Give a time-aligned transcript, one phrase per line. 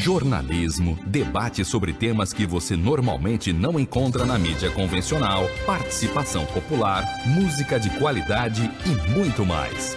[0.00, 7.78] Jornalismo, debate sobre temas que você normalmente não encontra na mídia convencional, participação popular, música
[7.78, 9.94] de qualidade e muito mais.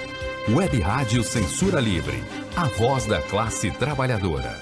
[0.50, 2.22] Web Rádio Censura Livre,
[2.54, 4.54] a voz da classe trabalhadora.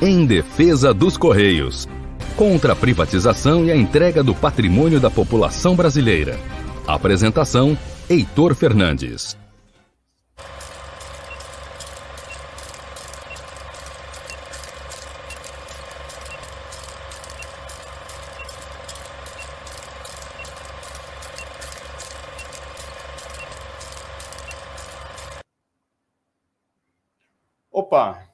[0.00, 1.88] Em defesa dos Correios.
[2.36, 6.38] Contra a privatização e a entrega do patrimônio da população brasileira.
[6.86, 7.76] Apresentação:
[8.08, 9.41] Heitor Fernandes.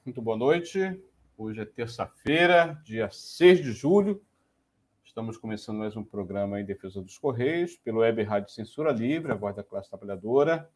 [0.09, 0.99] Muito boa noite.
[1.37, 4.25] Hoje é terça-feira, dia 6 de julho.
[5.05, 9.35] Estamos começando mais um programa em defesa dos Correios, pelo Web Rádio Censura Livre, a
[9.35, 10.67] voz da classe trabalhadora.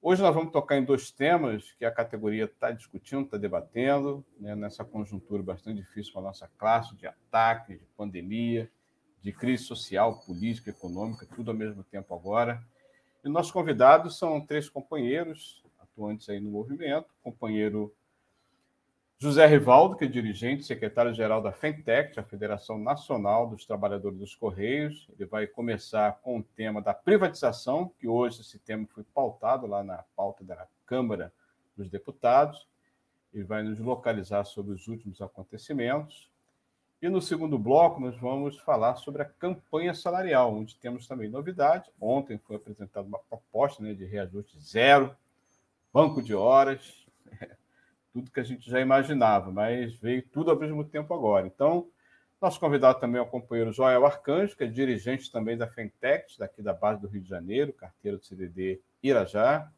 [0.00, 4.54] Hoje nós vamos tocar em dois temas que a categoria está discutindo, está debatendo, né,
[4.54, 8.70] nessa conjuntura bastante difícil para a nossa classe, de ataque, de pandemia,
[9.22, 12.62] de crise social, política, econômica, tudo ao mesmo tempo agora.
[13.24, 17.92] E nossos convidados são três companheiros, atuantes aí no movimento, companheiro
[19.18, 25.08] José Rivaldo, que é dirigente, secretário-geral da FENTEC, a Federação Nacional dos Trabalhadores dos Correios.
[25.18, 29.82] Ele vai começar com o tema da privatização, que hoje esse tema foi pautado lá
[29.82, 31.32] na pauta da Câmara
[31.74, 32.68] dos Deputados.
[33.32, 36.30] Ele vai nos localizar sobre os últimos acontecimentos.
[37.00, 41.90] E no segundo bloco, nós vamos falar sobre a campanha salarial, onde temos também novidade.
[41.98, 45.16] Ontem foi apresentada uma proposta né, de reajuste zero
[45.90, 47.06] banco de horas,
[48.16, 51.46] tudo que a gente já imaginava, mas veio tudo ao mesmo tempo agora.
[51.46, 51.86] Então,
[52.40, 56.62] nosso convidado também é o companheiro Joel Arcanjo, que é dirigente também da Fentex, daqui
[56.62, 59.70] da base do Rio de Janeiro, carteira do CDD Irajá,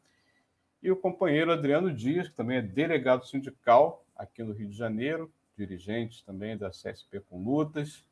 [0.81, 5.29] e o companheiro Adriano Dias, que também é delegado sindical aqui no Rio de Janeiro,
[5.57, 8.05] dirigente também da CSP com Lutas,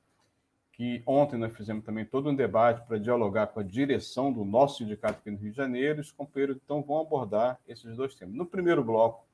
[0.74, 4.80] que ontem nós fizemos também todo um debate para dialogar com a direção do nosso
[4.80, 6.02] sindicato aqui no Rio de Janeiro.
[6.02, 8.36] Os companheiros então vão abordar esses dois temas.
[8.36, 9.27] No primeiro bloco,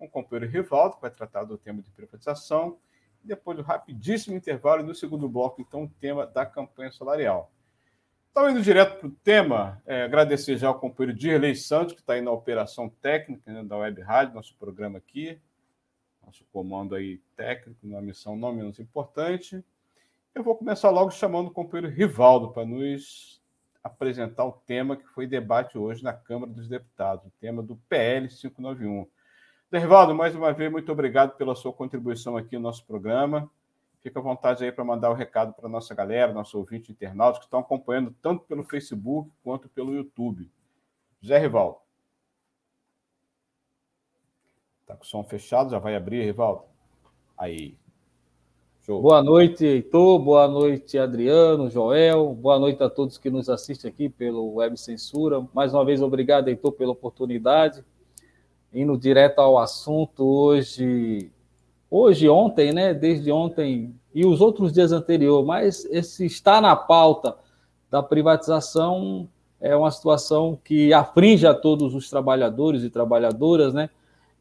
[0.00, 2.78] um companheiro Rivaldo, que vai tratar do tema de privatização,
[3.24, 7.50] e depois do rapidíssimo intervalo, e no segundo bloco, então, o tema da campanha salarial.
[8.30, 12.12] Então, indo direto para o tema, é, agradecer já ao companheiro Dirley Santos, que está
[12.12, 15.40] aí na operação técnica né, da Web Rádio, nosso programa aqui,
[16.24, 19.64] nosso comando aí técnico, numa missão não menos importante.
[20.34, 23.42] Eu vou começar logo chamando o companheiro Rivaldo para nos
[23.82, 28.28] apresentar o tema que foi debate hoje na Câmara dos Deputados, o tema do PL
[28.28, 29.08] 591.
[29.70, 33.50] Rivaldo, mais uma vez, muito obrigado pela sua contribuição aqui no nosso programa.
[34.00, 36.90] Fica à vontade aí para mandar o um recado para a nossa galera, nosso ouvinte
[36.90, 40.50] internauta, que estão acompanhando tanto pelo Facebook quanto pelo YouTube.
[41.20, 41.76] José Rivaldo.
[44.80, 46.62] Está com o som fechado, já vai abrir, Rivaldo?
[47.36, 47.76] Aí.
[48.86, 49.02] Show.
[49.02, 50.18] Boa noite, Heitor.
[50.18, 52.34] Boa noite, Adriano, Joel.
[52.34, 55.46] Boa noite a todos que nos assistem aqui pelo Web Censura.
[55.52, 57.84] Mais uma vez, obrigado, Heitor, pela oportunidade.
[58.72, 61.30] Indo direto ao assunto, hoje,
[61.90, 62.92] hoje, ontem, né?
[62.92, 67.36] Desde ontem e os outros dias anteriores, mas esse está na pauta
[67.90, 69.28] da privatização
[69.60, 73.90] é uma situação que aflige a todos os trabalhadores e trabalhadoras, né?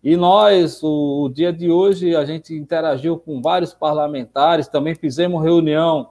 [0.03, 5.43] E nós, o, o, dia de hoje, a gente interagiu com vários parlamentares, também fizemos
[5.43, 6.09] reunião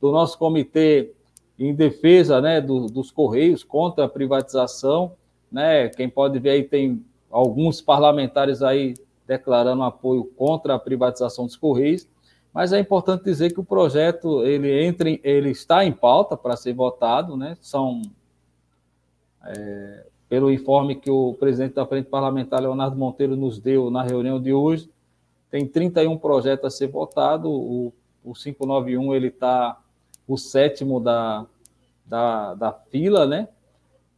[0.00, 1.12] do nosso comitê
[1.58, 5.12] em defesa né, do, dos Correios contra a privatização.
[5.52, 5.88] Né?
[5.90, 8.94] Quem pode ver aí tem alguns parlamentares aí
[9.26, 12.08] declarando apoio contra a privatização dos Correios,
[12.52, 16.72] mas é importante dizer que o projeto ele entra, ele está em pauta para ser
[16.72, 17.56] votado, né?
[17.60, 18.00] São
[19.44, 24.40] é, pelo informe que o presidente da Frente Parlamentar, Leonardo Monteiro, nos deu na reunião
[24.40, 24.90] de hoje,
[25.50, 27.92] tem 31 projetos a ser votado, o,
[28.24, 29.78] o 591 ele está
[30.26, 31.46] o sétimo da,
[32.06, 33.48] da, da fila, né?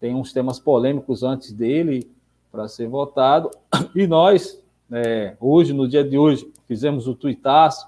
[0.00, 2.08] Tem uns temas polêmicos antes dele
[2.50, 3.50] para ser votado.
[3.94, 7.86] E nós, é, hoje, no dia de hoje, fizemos o tuitaço,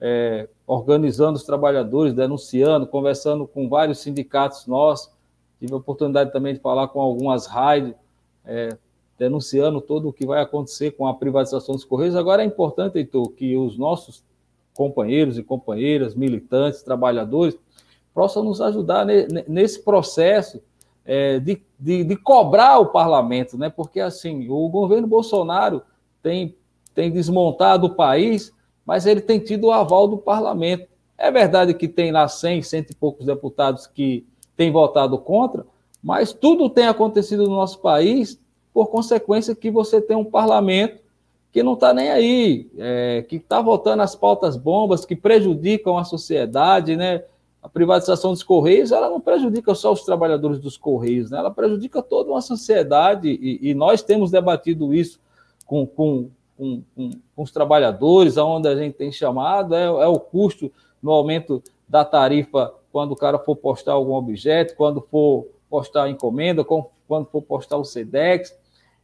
[0.00, 5.14] é, organizando os trabalhadores, denunciando, conversando com vários sindicatos nossos,
[5.64, 7.94] Tive a oportunidade também de falar com algumas rádios,
[8.44, 8.76] é,
[9.18, 12.16] denunciando todo o que vai acontecer com a privatização dos Correios.
[12.16, 14.22] Agora é importante, Heitor, que os nossos
[14.74, 17.56] companheiros e companheiras, militantes, trabalhadores,
[18.12, 20.60] possam nos ajudar nesse processo
[21.04, 23.68] é, de, de, de, cobrar o parlamento, né?
[23.68, 25.82] porque assim, o governo Bolsonaro
[26.22, 26.56] tem,
[26.94, 28.52] tem desmontado o país,
[28.86, 30.86] mas ele tem tido o aval do parlamento.
[31.16, 35.66] É verdade que tem lá 100, cento e poucos deputados que tem votado contra,
[36.02, 38.38] mas tudo tem acontecido no nosso país
[38.72, 41.04] por consequência que você tem um parlamento
[41.52, 46.02] que não está nem aí, é, que está votando as pautas bombas que prejudicam a
[46.02, 47.22] sociedade, né?
[47.64, 51.38] A privatização dos Correios, ela não prejudica só os trabalhadores dos Correios, né?
[51.38, 55.18] ela prejudica toda uma sociedade, e, e nós temos debatido isso
[55.64, 56.28] com, com,
[56.58, 57.10] com, com,
[57.42, 60.70] os trabalhadores, aonde a gente tem chamado, é, é o custo
[61.02, 66.62] no aumento da tarifa quando o cara for postar algum objeto, quando for postar encomenda,
[66.62, 68.54] quando for postar o SEDEX,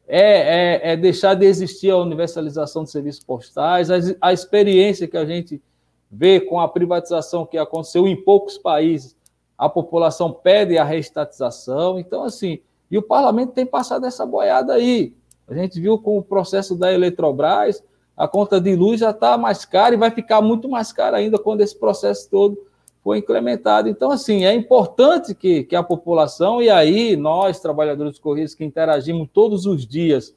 [0.06, 5.16] é, é, é, deixar de existir a universalização de serviços postais, a, a, experiência que
[5.16, 5.62] a gente
[6.10, 9.16] vê com a privatização que aconteceu em poucos países,
[9.56, 12.60] a população pede a reestatização, então assim,
[12.90, 15.14] e o parlamento tem passado essa boiada aí.
[15.46, 17.82] A gente viu com o processo da Eletrobras,
[18.16, 21.38] a conta de luz já está mais cara e vai ficar muito mais cara ainda
[21.38, 22.58] quando esse processo todo
[23.02, 23.88] for implementado.
[23.88, 28.64] Então, assim, é importante que, que a população, e aí nós, trabalhadores dos Correios, que
[28.64, 30.34] interagimos todos os dias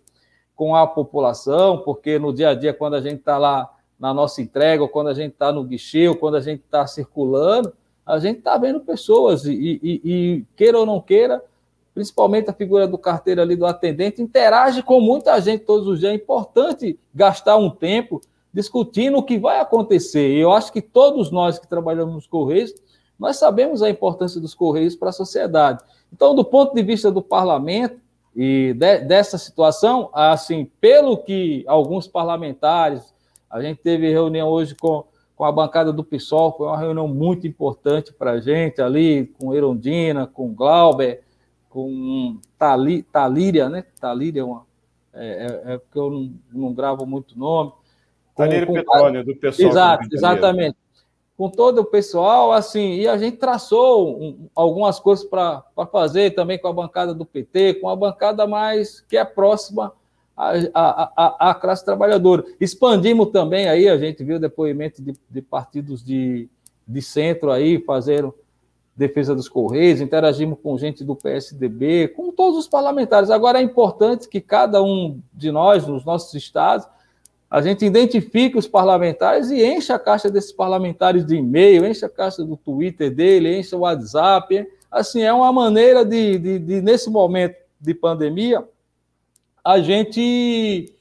[0.55, 3.69] com a população, porque no dia a dia, quando a gente está lá
[4.03, 6.85] na nossa entrega, ou quando a gente está no guichê, ou quando a gente está
[6.85, 7.71] circulando,
[8.05, 11.41] a gente está vendo pessoas, e, e, e, queira ou não queira,
[11.93, 16.11] principalmente a figura do carteiro ali, do atendente, interage com muita gente todos os dias.
[16.11, 18.19] É importante gastar um tempo
[18.53, 20.35] discutindo o que vai acontecer.
[20.35, 22.73] E eu acho que todos nós que trabalhamos nos Correios,
[23.17, 25.81] nós sabemos a importância dos Correios para a sociedade.
[26.11, 28.01] Então, do ponto de vista do parlamento
[28.35, 33.12] e de, dessa situação, assim, pelo que alguns parlamentares,
[33.53, 35.05] a gente teve reunião hoje com,
[35.35, 39.53] com a bancada do PSOL, foi uma reunião muito importante para a gente ali, com
[39.53, 41.21] Erondina, com Glauber,
[41.69, 43.85] com Tali, Talíria, né?
[44.01, 44.65] Talíria é, uma,
[45.13, 47.71] é, é, é porque eu não, não gravo muito nome.
[48.35, 49.69] Talíria Petróleo, do pessoal.
[49.69, 50.77] Exato, exatamente.
[51.37, 56.57] Com todo o pessoal, assim, e a gente traçou um, algumas coisas para fazer também
[56.57, 59.93] com a bancada do PT, com a bancada mais que é próxima
[60.35, 62.43] à, à, à classe trabalhadora.
[62.59, 66.49] Expandimos também aí, a gente viu depoimento de, de partidos de,
[66.87, 68.33] de centro aí, fazendo
[68.95, 73.31] Defesa dos Correios, interagimos com gente do PSDB, com todos os parlamentares.
[73.31, 76.87] Agora é importante que cada um de nós, nos nossos estados,
[77.49, 82.09] a gente identifique os parlamentares e enche a caixa desses parlamentares de e-mail, enche a
[82.09, 84.67] caixa do Twitter dele, enche o WhatsApp.
[84.91, 88.63] Assim, é uma maneira de, de, de nesse momento de pandemia,
[89.63, 90.93] a gente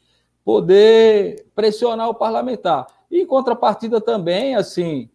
[0.44, 2.86] poder pressionar o parlamentar.
[3.10, 5.08] E, em contrapartida também, assim,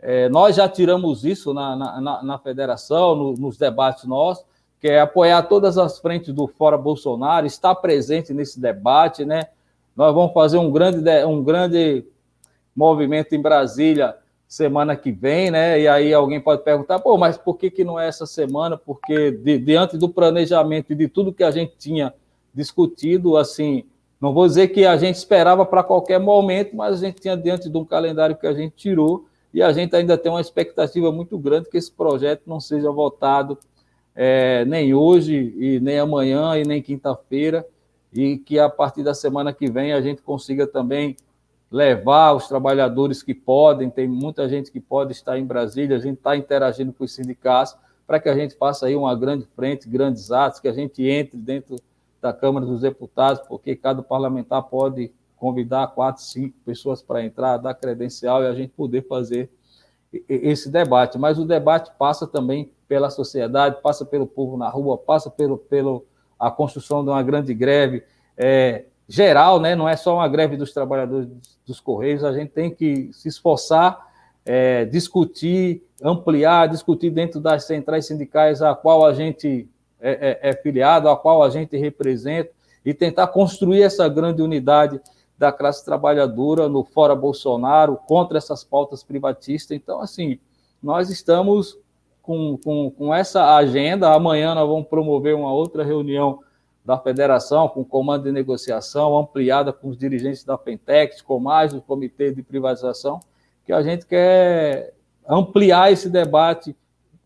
[0.00, 4.44] é, nós já tiramos isso na, na, na federação, no, nos debates nossos,
[4.80, 9.46] que é apoiar todas as frentes do Fora Bolsonaro, estar presente nesse debate, né?
[9.96, 12.04] Nós vamos fazer um grande, um grande
[12.76, 14.16] movimento em Brasília
[14.46, 15.80] semana que vem, né?
[15.80, 18.76] E aí alguém pode perguntar, pô, mas por que, que não é essa semana?
[18.76, 22.12] Porque de, diante do planejamento e de tudo que a gente tinha
[22.54, 23.84] discutido, assim,
[24.20, 27.68] não vou dizer que a gente esperava para qualquer momento, mas a gente tinha diante
[27.68, 31.38] de um calendário que a gente tirou e a gente ainda tem uma expectativa muito
[31.38, 33.58] grande que esse projeto não seja votado
[34.14, 37.66] é, nem hoje, e nem amanhã, e nem quinta-feira,
[38.12, 41.16] e que a partir da semana que vem a gente consiga também
[41.70, 46.18] levar os trabalhadores que podem, tem muita gente que pode estar em Brasília, a gente
[46.18, 47.76] está interagindo com os sindicatos,
[48.06, 51.36] para que a gente faça aí uma grande frente, grandes atos, que a gente entre
[51.36, 51.76] dentro
[52.24, 57.74] da Câmara dos Deputados, porque cada parlamentar pode convidar quatro, cinco pessoas para entrar, dar
[57.74, 59.50] credencial e a gente poder fazer
[60.26, 61.18] esse debate.
[61.18, 66.06] Mas o debate passa também pela sociedade, passa pelo povo na rua, passa pelo, pelo
[66.40, 68.02] a construção de uma grande greve
[68.38, 69.76] é, geral, né?
[69.76, 71.28] não é só uma greve dos trabalhadores
[71.66, 73.98] dos Correios, a gente tem que se esforçar,
[74.46, 79.68] é, discutir, ampliar, discutir dentro das centrais sindicais a qual a gente
[80.04, 82.50] é, é, é filiado, a qual a gente representa,
[82.84, 85.00] e tentar construir essa grande unidade
[85.38, 89.74] da classe trabalhadora no fora Bolsonaro, contra essas pautas privatistas.
[89.74, 90.38] Então, assim,
[90.82, 91.78] nós estamos
[92.20, 94.12] com, com, com essa agenda.
[94.12, 96.40] Amanhã nós vamos promover uma outra reunião
[96.84, 101.80] da federação, com comando de negociação, ampliada com os dirigentes da Pentex, com mais o
[101.80, 103.20] comitê de privatização,
[103.64, 104.92] que a gente quer
[105.26, 106.76] ampliar esse debate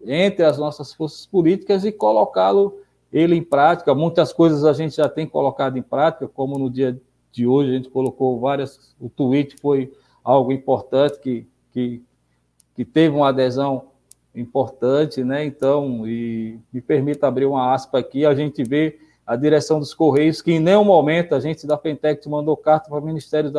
[0.04, 2.80] entre as nossas forças políticas e colocá-lo
[3.12, 3.94] ele em prática.
[3.94, 7.00] Muitas coisas a gente já tem colocado em prática, como no dia
[7.32, 8.94] de hoje, a gente colocou várias.
[9.00, 12.02] O tweet foi algo importante que, que,
[12.74, 13.88] que teve uma adesão
[14.34, 15.44] importante, né?
[15.44, 20.40] Então, e me permita abrir uma aspa aqui, a gente vê a direção dos Correios,
[20.40, 23.52] que em nenhum momento a gente da Pentec mandou carta para o Ministério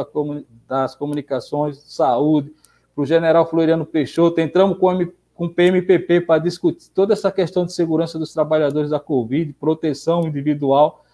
[0.68, 2.52] das Comunicações, Saúde,
[2.96, 5.08] para o general Floriano Peixoto, entramos com,
[5.40, 10.28] com o PMPP para discutir toda essa questão de segurança dos trabalhadores da Covid, proteção
[10.28, 11.06] individual,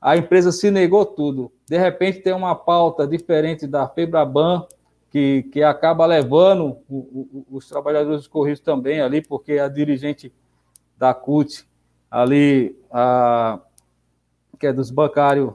[0.00, 1.50] a empresa se negou tudo.
[1.68, 4.64] De repente tem uma pauta diferente da Febraban,
[5.10, 10.32] que, que acaba levando o, o, os trabalhadores dos Correios também ali, porque a dirigente
[10.96, 11.64] da CUT,
[12.08, 13.58] ali, a,
[14.60, 15.54] que é dos bancários,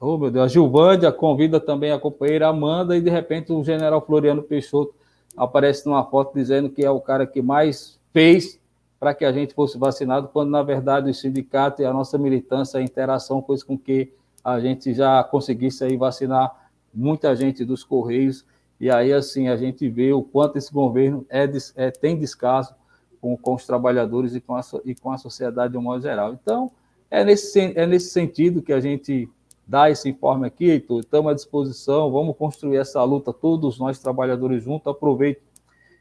[0.00, 4.04] oh meu Deus, a Gilvândia convida também a companheira Amanda, e de repente o general
[4.04, 4.97] Floriano Peixoto
[5.38, 8.60] aparece numa foto dizendo que é o cara que mais fez
[8.98, 12.80] para que a gente fosse vacinado, quando na verdade o sindicato e a nossa militância,
[12.80, 14.12] a interação fez com que
[14.44, 18.44] a gente já conseguisse aí vacinar muita gente dos Correios,
[18.80, 22.74] e aí assim a gente vê o quanto esse governo é, é tem descaso
[23.20, 26.32] com, com os trabalhadores e com, a, e com a sociedade de um modo geral.
[26.32, 26.70] Então,
[27.10, 29.28] é nesse, é nesse sentido que a gente
[29.68, 34.64] dá esse informe aqui, Heitor, estamos à disposição, vamos construir essa luta, todos nós trabalhadores
[34.64, 35.42] juntos, aproveite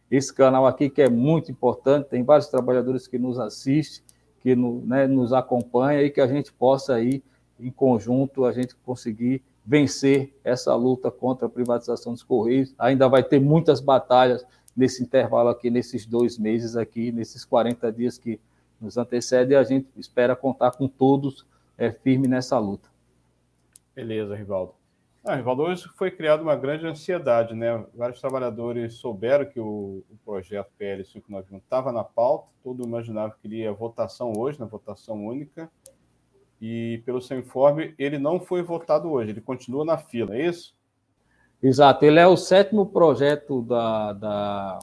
[0.09, 4.05] esse canal aqui que é muito importante, tem vários trabalhadores que nos assistem,
[4.39, 7.21] que no, né, nos acompanham e que a gente possa aí,
[7.59, 12.73] em conjunto, a gente conseguir vencer essa luta contra a privatização dos Correios.
[12.79, 18.17] Ainda vai ter muitas batalhas nesse intervalo aqui, nesses dois meses aqui, nesses 40 dias
[18.17, 18.39] que
[18.79, 21.45] nos antecedem, e a gente espera contar com todos
[21.77, 22.87] é, firme nessa luta.
[23.97, 24.75] Beleza, Rivaldo.
[25.25, 27.83] Ah, Rivaldo, hoje foi criada uma grande ansiedade, né?
[27.95, 33.47] Vários trabalhadores souberam que o, o projeto PL 591 estava na pauta, todo imaginava que
[33.47, 35.67] iria votação hoje, na votação única,
[36.61, 40.75] e pelo seu informe, ele não foi votado hoje, ele continua na fila, é isso?
[41.61, 44.79] Exato, ele é o sétimo projeto da, da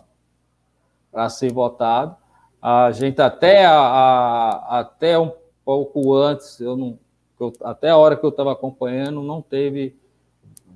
[1.12, 2.16] para ser votado.
[2.60, 5.30] A gente até, a, a, até um
[5.64, 6.98] pouco antes, eu não,
[7.44, 9.96] eu, até a hora que eu estava acompanhando, não teve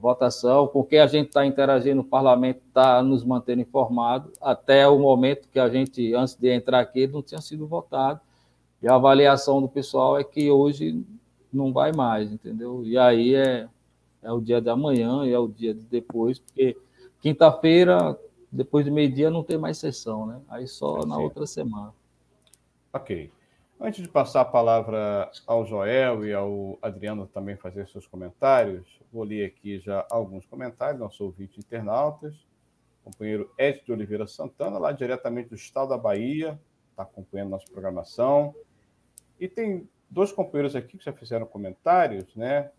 [0.00, 5.48] votação, porque a gente está interagindo, o parlamento está nos mantendo informado, até o momento
[5.48, 8.20] que a gente, antes de entrar aqui, não tinha sido votado.
[8.80, 11.04] E a avaliação do pessoal é que hoje
[11.52, 12.84] não vai mais, entendeu?
[12.84, 13.68] E aí é,
[14.22, 16.76] é o dia de amanhã e é o dia de depois, porque
[17.20, 18.16] quinta-feira,
[18.52, 20.40] depois de meio-dia, não tem mais sessão, né?
[20.48, 21.92] Aí só na outra semana.
[22.92, 23.30] Ok.
[23.80, 29.22] Antes de passar a palavra ao Joel e ao Adriano também fazer seus comentários, vou
[29.22, 32.34] ler aqui já alguns comentários, nosso ouvinte internautas.
[33.04, 38.52] Companheiro Ed de Oliveira Santana, lá diretamente do estado da Bahia, está acompanhando nossa programação.
[39.38, 42.72] E tem dois companheiros aqui que já fizeram comentários, né?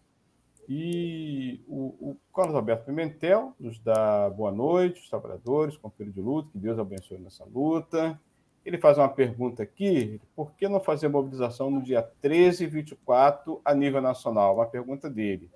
[0.68, 6.50] E o, o, Carlos Alberto Pimentel nos dá boa noite, os trabalhadores, companheiro de luta,
[6.52, 8.20] que Deus abençoe nessa luta.
[8.66, 13.62] Ele faz uma pergunta aqui: por que não fazer mobilização no dia 13 e 24
[13.64, 14.56] a nível nacional?
[14.56, 15.50] Uma pergunta dele.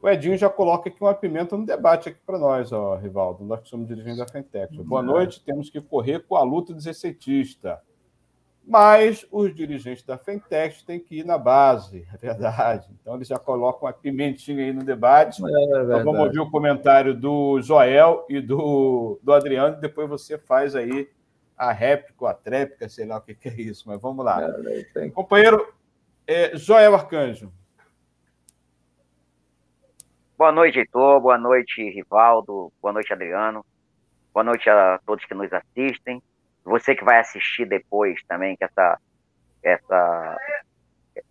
[0.00, 3.60] O Edinho já coloca aqui uma pimenta no debate aqui para nós, ó, Rivaldo, nós
[3.60, 4.80] que somos dirigentes da Fentec.
[4.84, 7.76] Boa noite, temos que correr com a luta dos receitistas.
[8.64, 12.88] Mas os dirigentes da Fentech têm que ir na base, é verdade.
[13.00, 15.42] Então eles já colocam uma pimentinha aí no debate.
[15.42, 20.38] É então vamos ouvir o comentário do Joel e do, do Adriano, e depois você
[20.38, 21.08] faz aí
[21.58, 24.40] a réplica, a tréplica, sei lá o que, que é isso, mas vamos lá.
[24.96, 25.74] É, Companheiro
[26.26, 27.52] é, Joel Arcanjo.
[30.36, 31.20] Boa noite, Heitor.
[31.20, 32.72] Boa noite, Rivaldo.
[32.80, 33.66] Boa noite, Adriano.
[34.32, 36.22] Boa noite a todos que nos assistem
[36.68, 38.98] você que vai assistir depois também, que essa,
[39.62, 40.38] essa,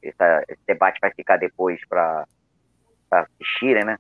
[0.01, 2.25] essa esse debate vai ficar depois para
[3.11, 3.97] assistirem, né?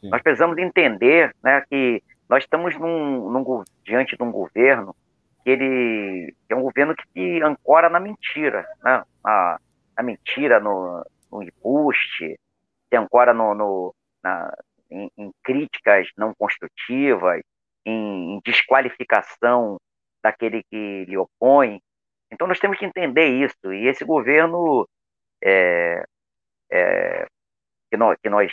[0.00, 0.10] Sim.
[0.10, 4.94] Nós precisamos entender né, que nós estamos num, num, diante de um governo
[5.50, 9.04] ele é um governo que se ancora na mentira, né?
[9.24, 9.60] na,
[9.96, 12.38] na mentira, no, no embuste,
[12.88, 14.54] se ancora no, no na,
[14.90, 17.40] em, em, críticas não construtivas,
[17.84, 19.78] em, em desqualificação
[20.22, 21.80] daquele que lhe opõe.
[22.30, 23.72] Então nós temos que entender isso.
[23.72, 24.88] E esse governo
[25.42, 26.04] é,
[26.70, 27.26] é,
[27.90, 28.52] que, nós, que nós,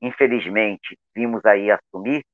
[0.00, 2.24] infelizmente, vimos aí assumir,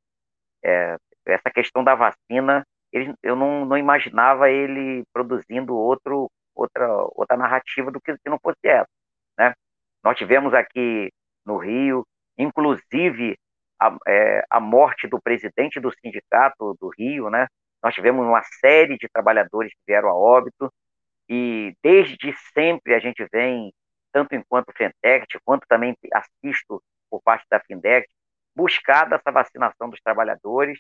[0.63, 7.37] é, essa questão da vacina, ele, eu não, não imaginava ele produzindo outro, outra, outra
[7.37, 8.89] narrativa do que se não fosse essa.
[9.39, 9.55] Né?
[10.03, 11.13] Nós tivemos aqui
[11.45, 12.07] no Rio,
[12.37, 13.37] inclusive,
[13.81, 17.47] a, é, a morte do presidente do sindicato do Rio, né?
[17.83, 20.71] Nós tivemos uma série de trabalhadores que vieram a óbito
[21.29, 23.73] e desde sempre a gente vem,
[24.13, 28.07] tanto enquanto Fentect, quanto também assisto por parte da Findec,
[28.55, 30.79] buscar essa vacinação dos trabalhadores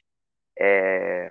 [0.58, 1.30] é,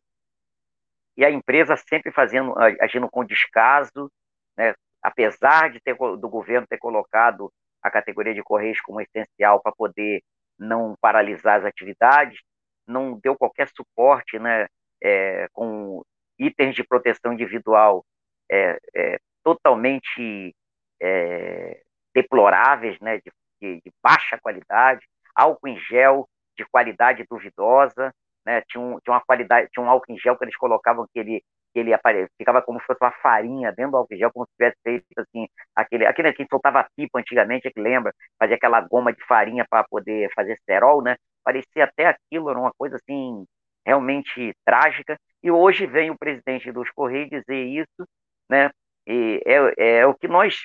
[1.19, 4.11] e a empresa sempre fazendo, agindo com descaso,
[4.57, 4.73] né,
[5.03, 10.21] apesar de ter, do governo ter colocado a categoria de Correios como essencial para poder
[10.57, 12.39] não paralisar as atividades,
[12.87, 14.67] não deu qualquer suporte né,
[15.03, 16.01] é, com
[16.37, 18.05] itens de proteção individual
[18.51, 20.55] é, é, totalmente
[21.01, 21.81] é,
[22.13, 28.13] deploráveis, né, de de, de baixa qualidade, álcool em gel de qualidade duvidosa,
[28.49, 28.63] né?
[28.67, 31.43] Tinha, um, tinha uma qualidade, tinha um álcool em gel que eles colocavam que ele
[31.71, 32.27] que ele apare...
[32.35, 35.05] ficava como se fosse uma farinha dentro do álcool em gel, como se tivesse feito
[35.17, 39.63] assim, aquele, aquele que soltava pipa antigamente, é que lembra, fazia aquela goma de farinha
[39.69, 41.15] para poder fazer cerol, né?
[41.43, 43.45] Parecia até aquilo, era uma coisa assim,
[43.85, 45.15] realmente trágica.
[45.43, 48.07] E hoje vem o presidente dos Correios dizer isso,
[48.49, 48.71] né?
[49.05, 50.63] E é, é o que nós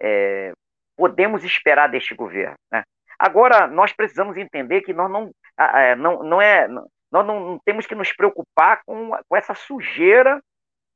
[0.00, 0.54] é,
[0.96, 2.82] podemos esperar deste governo, né?
[3.18, 5.30] Agora, nós precisamos entender que nós não,
[5.98, 6.66] não, não é
[7.22, 10.40] nós não temos que nos preocupar com, com essa sujeira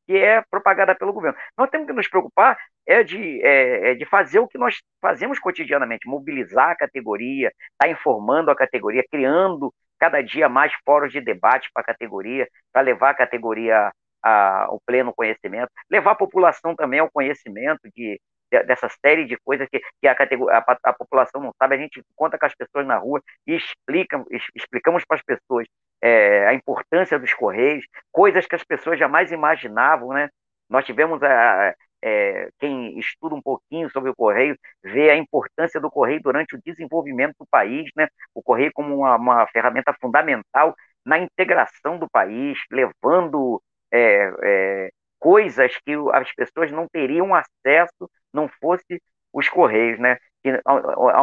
[0.06, 1.38] que é propagada pelo governo.
[1.56, 5.38] Nós temos que nos preocupar é de, é, é de fazer o que nós fazemos
[5.38, 11.20] cotidianamente, mobilizar a categoria, estar tá informando a categoria, criando cada dia mais fóruns de
[11.20, 17.00] debate para a categoria, para levar a categoria ao pleno conhecimento, levar a população também
[17.00, 18.20] ao conhecimento de,
[18.50, 22.38] dessa série de coisas que, que a, a, a, população não sabe, a gente conta
[22.38, 24.23] com as pessoas na rua e explica,
[24.54, 25.66] explicamos para as pessoas
[26.02, 30.28] é, a importância dos Correios, coisas que as pessoas jamais imaginavam, né?
[30.69, 35.90] Nós tivemos a, é, quem estuda um pouquinho sobre o Correio vê a importância do
[35.90, 38.09] Correio durante o desenvolvimento do país, né?
[38.35, 45.76] O Correio como uma, uma ferramenta fundamental na integração do país, levando é, é, coisas
[45.84, 49.00] que as pessoas não teriam acesso não fosse
[49.32, 50.16] os Correios, né?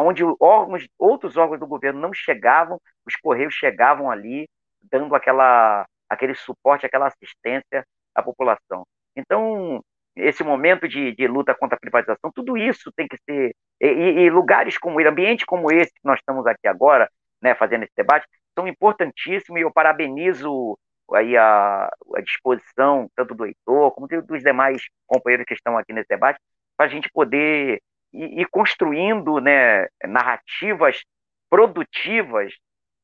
[0.00, 4.48] Onde órgãos, outros órgãos do governo não chegavam, os Correios chegavam ali
[4.90, 8.86] dando aquela, aquele suporte, aquela assistência à população.
[9.16, 9.82] Então,
[10.16, 13.54] esse momento de, de luta contra a privatização, tudo isso tem que ser.
[13.80, 17.08] E, e lugares como esse, ambiente como esse que nós estamos aqui agora,
[17.42, 18.26] né, fazendo esse debate,
[18.56, 20.76] são importantíssimos e eu parabenizo
[21.14, 26.08] aí a, a disposição, tanto do Heitor, como dos demais companheiros que estão aqui nesse
[26.08, 26.38] debate,
[26.76, 31.02] para a gente poder ir, ir construindo né, narrativas
[31.50, 32.52] produtivas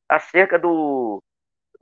[0.07, 1.21] acerca do,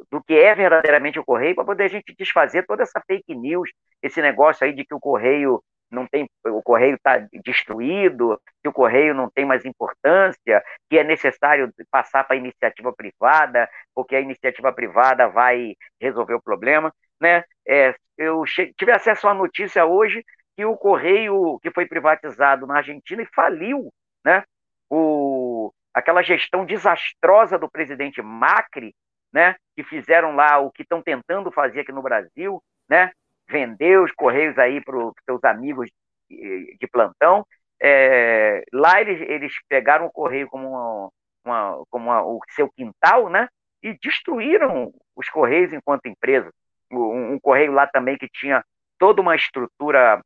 [0.10, 3.70] do que é verdadeiramente o Correio, para poder a gente desfazer toda essa fake news,
[4.02, 8.74] esse negócio aí de que o Correio não tem, o Correio está destruído, que o
[8.74, 14.22] Correio não tem mais importância, que é necessário passar para a iniciativa privada, porque a
[14.22, 16.94] iniciativa privada vai resolver o problema.
[17.22, 17.44] Né?
[17.68, 18.44] É, eu
[18.78, 20.24] tive acesso à notícia hoje
[20.56, 23.92] que o Correio, que foi privatizado na Argentina e faliu,
[24.24, 24.44] né?
[24.90, 28.94] O, aquela gestão desastrosa do presidente Macri,
[29.32, 33.12] né, que fizeram lá o que estão tentando fazer aqui no Brasil, né,
[33.50, 35.90] vender os correios aí para os seus amigos
[36.30, 37.46] de, de plantão.
[37.82, 41.10] É, lá eles, eles pegaram o correio como, uma,
[41.44, 43.48] uma, como uma, o seu quintal, né,
[43.82, 46.52] e destruíram os correios enquanto empresa.
[46.92, 48.64] Um, um correio lá também que tinha
[48.98, 50.22] toda uma estrutura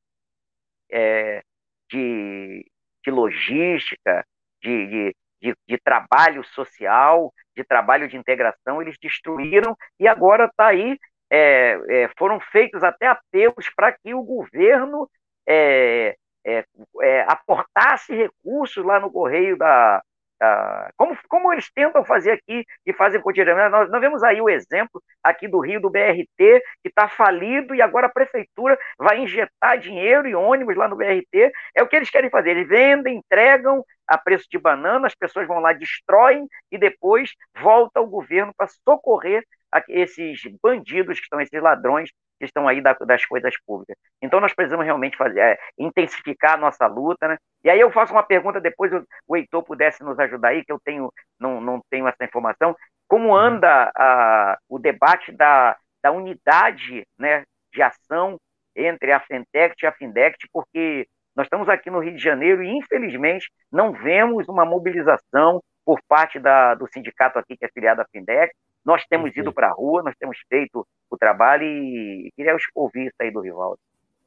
[0.92, 1.42] é,
[1.90, 2.66] de,
[3.04, 4.26] de logística,
[4.62, 10.68] de, de, de, de, trabalho social, de trabalho de integração, eles destruíram e agora está
[10.68, 10.98] aí.
[11.30, 15.10] É, é, foram feitos até apelos para que o governo
[15.48, 16.66] é, é,
[17.02, 20.02] é, aportasse recursos lá no correio da,
[20.40, 23.72] Uh, como, como eles tentam fazer aqui e fazem cotidianamente.
[23.72, 27.82] Nós, nós vemos aí o exemplo aqui do Rio do BRT, que está falido e
[27.82, 31.52] agora a prefeitura vai injetar dinheiro e ônibus lá no BRT.
[31.76, 32.52] É o que eles querem fazer.
[32.52, 38.00] Eles vendem, entregam a preço de banana, as pessoas vão lá, destroem e depois volta
[38.00, 39.44] o governo para socorrer
[39.90, 42.10] esses bandidos que estão, esses ladrões
[42.40, 43.96] que estão aí das coisas públicas.
[44.22, 47.38] Então nós precisamos realmente fazer, é, intensificar a nossa luta, né?
[47.64, 48.92] E aí eu faço uma pergunta, depois
[49.28, 52.76] o Heitor pudesse nos ajudar aí, que eu tenho, não, não tenho essa informação.
[53.08, 53.36] Como uhum.
[53.36, 58.38] anda a, o debate da, da unidade né, de ação
[58.76, 62.70] entre a Fentect e a Findect, porque nós estamos aqui no Rio de Janeiro e,
[62.70, 68.06] infelizmente, não vemos uma mobilização por parte da, do sindicato aqui que é filiado à
[68.12, 68.56] Findect,
[68.88, 73.18] nós temos ido para a rua, nós temos feito o trabalho e queria ouvir isso
[73.20, 73.78] aí do Rivaldo.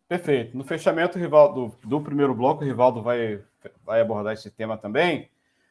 [0.06, 0.54] Perfeito.
[0.54, 3.42] No fechamento Rivaldo, do, primeiro bloco, o Rivaldo vai,
[3.82, 5.30] vai abordar esse tema também.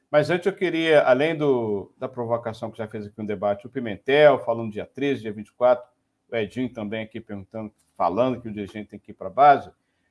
[0.10, 3.70] Mas antes eu queria, além do, da provocação que já fez aqui um debate, o
[3.70, 5.88] Pimentel, falando dia 13, dia 24,
[6.32, 9.70] o Edinho também aqui perguntando, falando que o dirigente tem que ir para a base.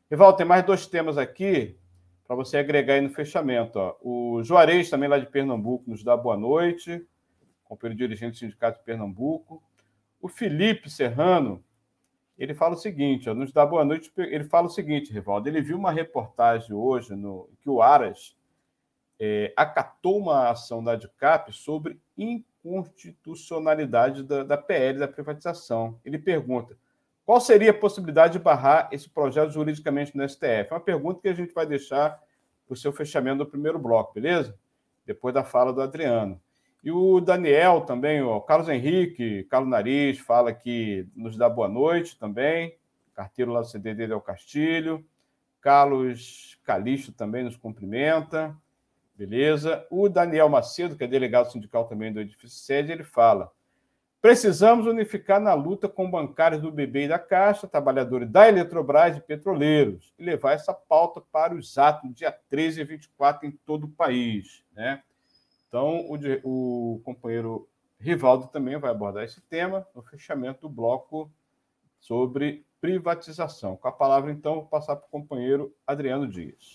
[0.08, 1.76] Rivaldo, tem mais dois temas aqui
[2.28, 3.76] para você agregar aí no fechamento.
[3.76, 3.96] Ó.
[4.00, 7.04] O Juarez, também lá de Pernambuco, nos dá boa noite
[7.68, 9.62] companheiro dirigente do Sindicato de Pernambuco.
[10.20, 11.62] O Felipe Serrano,
[12.36, 15.60] ele fala o seguinte, ó, nos dá boa noite, ele fala o seguinte, Rivaldo, ele
[15.60, 18.34] viu uma reportagem hoje no que o Aras
[19.20, 26.00] é, acatou uma ação da ADCAP sobre inconstitucionalidade da, da PL da privatização.
[26.04, 26.76] Ele pergunta,
[27.24, 30.68] qual seria a possibilidade de barrar esse projeto juridicamente no STF?
[30.70, 32.22] É uma pergunta que a gente vai deixar
[32.66, 34.56] para o seu fechamento do primeiro bloco, beleza?
[35.08, 36.38] depois da fala do Adriano.
[36.88, 42.18] E o Daniel também, o Carlos Henrique, Carlos Nariz, fala que nos dá boa noite
[42.18, 42.78] também.
[43.12, 45.04] Carteiro lá do CDD Del Castilho.
[45.60, 48.56] Carlos Calixto também nos cumprimenta.
[49.14, 49.86] Beleza.
[49.90, 53.52] O Daniel Macedo, que é delegado sindical também do edifício sede, ele fala:
[54.22, 59.20] precisamos unificar na luta com bancários do BB e da Caixa, trabalhadores da Eletrobras e
[59.20, 63.90] petroleiros, e levar essa pauta para os atos dia 13 e 24 em todo o
[63.90, 64.64] país.
[64.72, 65.02] Né?
[65.68, 67.68] Então, o, o companheiro
[68.00, 71.30] Rivaldo também vai abordar esse tema no fechamento do bloco
[72.00, 73.76] sobre privatização.
[73.76, 76.74] Com a palavra, então, vou passar para o companheiro Adriano Dias.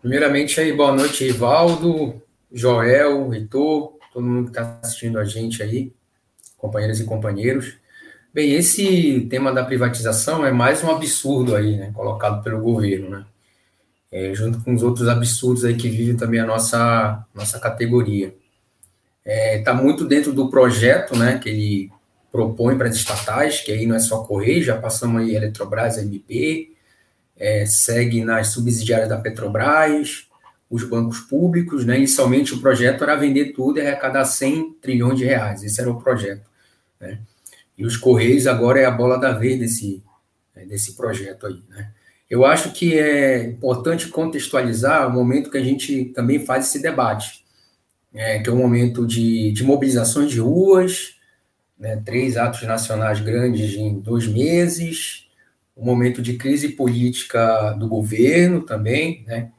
[0.00, 5.92] Primeiramente, aí, boa noite, Rivaldo, Joel, Heitor, todo mundo que está assistindo a gente aí,
[6.56, 7.76] companheiras e companheiros.
[8.32, 13.26] Bem, esse tema da privatização é mais um absurdo aí, né, colocado pelo governo, né,
[14.10, 18.34] é, junto com os outros absurdos aí que vivem também a nossa, nossa categoria.
[19.24, 21.92] Está é, tá muito dentro do projeto, né, que ele
[22.32, 26.72] propõe para as estatais, que aí não é só Correio, já passamos aí Eletrobras, MP,
[27.36, 30.26] é, segue nas subsidiárias da Petrobras,
[30.70, 31.96] os bancos públicos, né?
[31.96, 36.00] Inicialmente o projeto era vender tudo e arrecadar 100 trilhões de reais, esse era o
[36.00, 36.46] projeto,
[37.00, 37.20] né?
[37.76, 40.02] E os Correios agora é a bola da vez desse,
[40.66, 41.92] desse projeto aí, né?
[42.28, 47.44] Eu acho que é importante contextualizar o momento que a gente também faz esse debate,
[48.12, 48.40] né?
[48.40, 51.16] que é um momento de, de mobilizações de ruas,
[51.78, 52.02] né?
[52.04, 55.28] três atos nacionais grandes em dois meses,
[55.78, 59.52] um momento de crise política do governo também, né,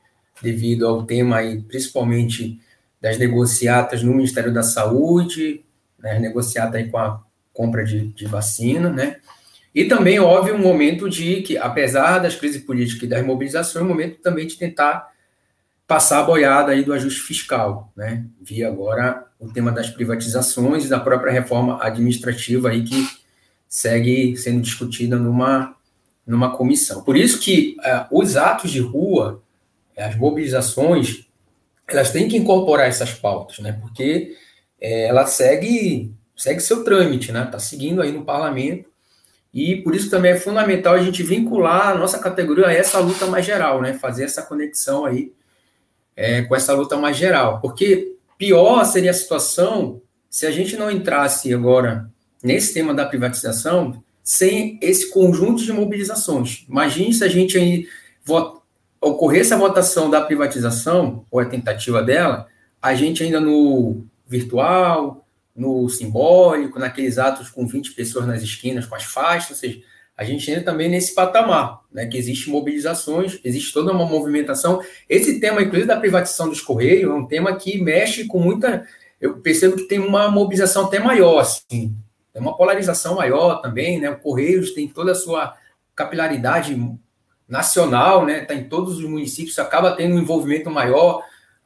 [0.44, 2.60] devido ao tema aí, principalmente
[3.00, 5.64] das negociatas no Ministério da Saúde,
[5.98, 9.16] né, negociata aí com a compra de, de vacina, né,
[9.80, 13.88] e também, óbvio, um momento de que, apesar das crises políticas e das mobilizações, um
[13.88, 15.08] momento também de tentar
[15.88, 20.90] passar a boiada aí do ajuste fiscal, né, via agora o tema das privatizações e
[20.90, 23.08] da própria reforma administrativa aí que
[23.70, 25.74] segue sendo discutida numa
[26.28, 27.02] numa comissão.
[27.02, 29.42] Por isso que uh, os atos de rua,
[29.98, 31.26] as mobilizações,
[31.88, 33.80] elas têm que incorporar essas pautas, né?
[33.80, 34.36] Porque
[34.80, 37.46] é, ela segue segue seu trâmite, né?
[37.46, 38.89] Está seguindo aí no parlamento
[39.54, 43.26] e por isso também é fundamental a gente vincular a nossa categoria a essa luta
[43.26, 43.94] mais geral, né?
[43.94, 45.32] Fazer essa conexão aí
[46.16, 50.92] é, com essa luta mais geral, porque pior seria a situação se a gente não
[50.92, 52.10] entrasse agora
[52.44, 56.66] nesse tema da privatização sem esse conjunto de mobilizações.
[56.70, 57.88] Imagine se a gente aí
[59.02, 62.48] ocorresse a votação da privatização, ou a tentativa dela,
[62.82, 65.26] a gente ainda no virtual,
[65.60, 69.82] no simbólico, naqueles atos com 20 pessoas nas esquinas, com as faixas, ou seja,
[70.16, 74.82] a gente ainda também nesse patamar, né, que existe mobilizações, existe toda uma movimentação.
[75.08, 78.88] Esse tema, inclusive, da privatização dos Correios, é um tema que mexe com muita...
[79.20, 81.94] Eu percebo que tem uma mobilização até maior, assim,
[82.32, 84.10] tem uma polarização maior também, né?
[84.10, 85.58] O Correios tem toda a sua
[85.94, 86.78] capilaridade
[87.48, 88.44] nacional, né?
[88.44, 91.22] Está em todos os municípios, acaba tendo um envolvimento maior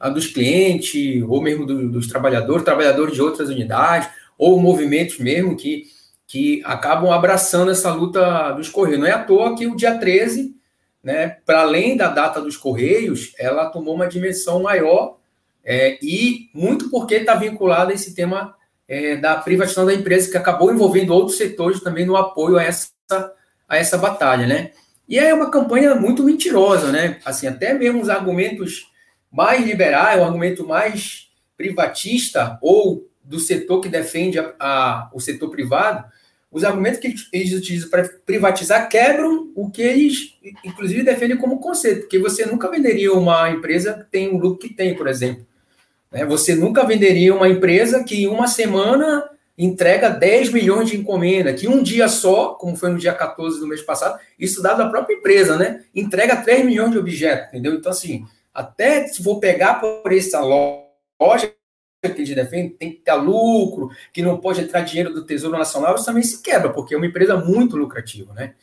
[0.10, 5.84] dos clientes, ou mesmo do, dos trabalhadores, trabalhadores de outras unidades, ou movimentos mesmo que,
[6.28, 9.00] que acabam abraçando essa luta dos Correios.
[9.00, 10.56] Não é à toa que o dia 13,
[11.04, 15.18] né, para além da data dos Correios, ela tomou uma dimensão maior,
[15.64, 18.54] é, e muito porque está vinculada a esse tema
[18.88, 22.92] é, da privatização da empresa, que acabou envolvendo outros setores também no apoio a essa,
[23.68, 24.72] a essa batalha, né?
[25.08, 27.20] E é uma campanha muito mentirosa, né?
[27.24, 28.92] Assim, até mesmo os argumentos
[29.34, 35.50] mais liberais, o argumento mais privatista ou do setor que defende a, a, o setor
[35.50, 36.06] privado,
[36.52, 42.02] os argumentos que eles utilizam para privatizar quebram o que eles, inclusive, defendem como conceito,
[42.02, 45.48] porque você nunca venderia uma empresa que tem o lucro que tem, por exemplo.
[46.12, 46.24] Né?
[46.26, 51.68] Você nunca venderia uma empresa que em uma semana entrega 10 milhões de encomenda, que
[51.68, 55.16] um dia só, como foi no dia 14 do mês passado, isso dado da própria
[55.16, 55.84] empresa, né?
[55.94, 57.74] Entrega 3 milhões de objetos, entendeu?
[57.74, 61.54] Então, assim, até se for pegar por essa loja
[62.02, 65.58] que a gente defende, tem que ter lucro, que não pode entrar dinheiro do Tesouro
[65.58, 68.56] Nacional, isso também se quebra, porque é uma empresa muito lucrativa, né?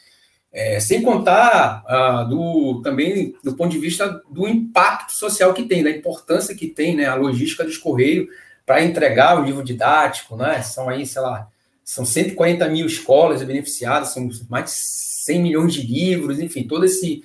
[0.53, 5.83] É, sem contar ah, do, também do ponto de vista do impacto social que tem,
[5.83, 8.29] da importância que tem né, a logística dos Correios
[8.67, 10.61] para entregar o livro didático, né?
[10.63, 11.49] São aí, sei lá,
[11.85, 17.25] são 140 mil escolas beneficiadas, são mais de 100 milhões de livros, enfim, todo esse.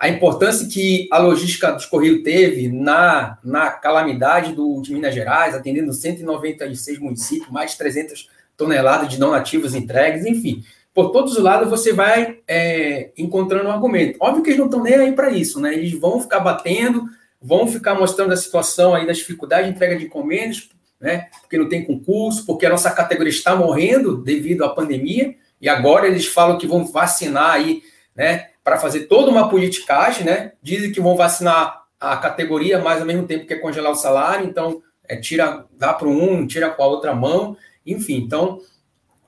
[0.00, 5.54] A importância que a logística dos Correios teve na, na calamidade do, de Minas Gerais,
[5.54, 11.42] atendendo 196 municípios, mais de 300 toneladas de não nativos entregues, enfim por todos os
[11.42, 14.18] lados você vai é, encontrando um argumento.
[14.20, 15.72] Óbvio que eles não estão nem aí para isso, né?
[15.72, 17.04] Eles vão ficar batendo,
[17.40, 20.68] vão ficar mostrando a situação aí da dificuldade de entrega de encomendas,
[21.00, 21.28] né?
[21.40, 26.06] Porque não tem concurso, porque a nossa categoria está morrendo devido à pandemia, e agora
[26.06, 27.82] eles falam que vão vacinar aí,
[28.14, 28.49] né?
[28.70, 30.52] Para fazer toda uma politicagem, né?
[30.62, 34.80] Dizem que vão vacinar a categoria, mas ao mesmo tempo quer congelar o salário, então
[35.08, 38.60] é, tira, dá para um, tira com a outra mão, enfim, então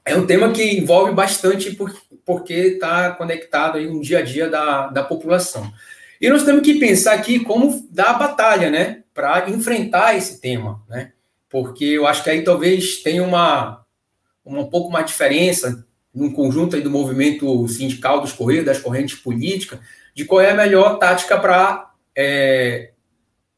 [0.04, 1.92] é um tema que envolve bastante por,
[2.24, 5.72] porque está conectado aí no dia a dia da, da população.
[6.20, 10.80] E nós temos que pensar aqui como dar a batalha, né, para enfrentar esse tema,
[10.88, 11.10] né,
[11.50, 13.84] porque eu acho que aí talvez tenha uma,
[14.44, 19.16] uma um pouco mais diferença no conjunto aí do movimento sindical dos Correios, das correntes
[19.16, 19.80] políticas,
[20.14, 22.90] de qual é a melhor tática para é,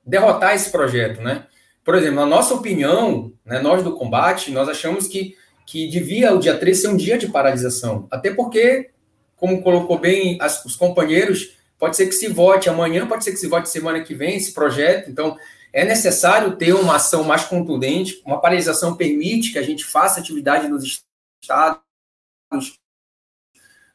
[0.07, 1.47] derrotar esse projeto, né?
[1.85, 5.37] Por exemplo, na nossa opinião, né, nós do combate, nós achamos que
[5.67, 8.07] que devia o dia 13 ser um dia de paralisação.
[8.11, 8.91] Até porque,
[9.37, 13.39] como colocou bem as, os companheiros, pode ser que se vote amanhã, pode ser que
[13.39, 15.11] se vote semana que vem esse projeto.
[15.11, 15.37] Então,
[15.73, 18.23] é necessário ter uma ação mais contundente.
[18.25, 21.03] Uma paralisação permite que a gente faça atividade nos
[21.43, 21.81] estados,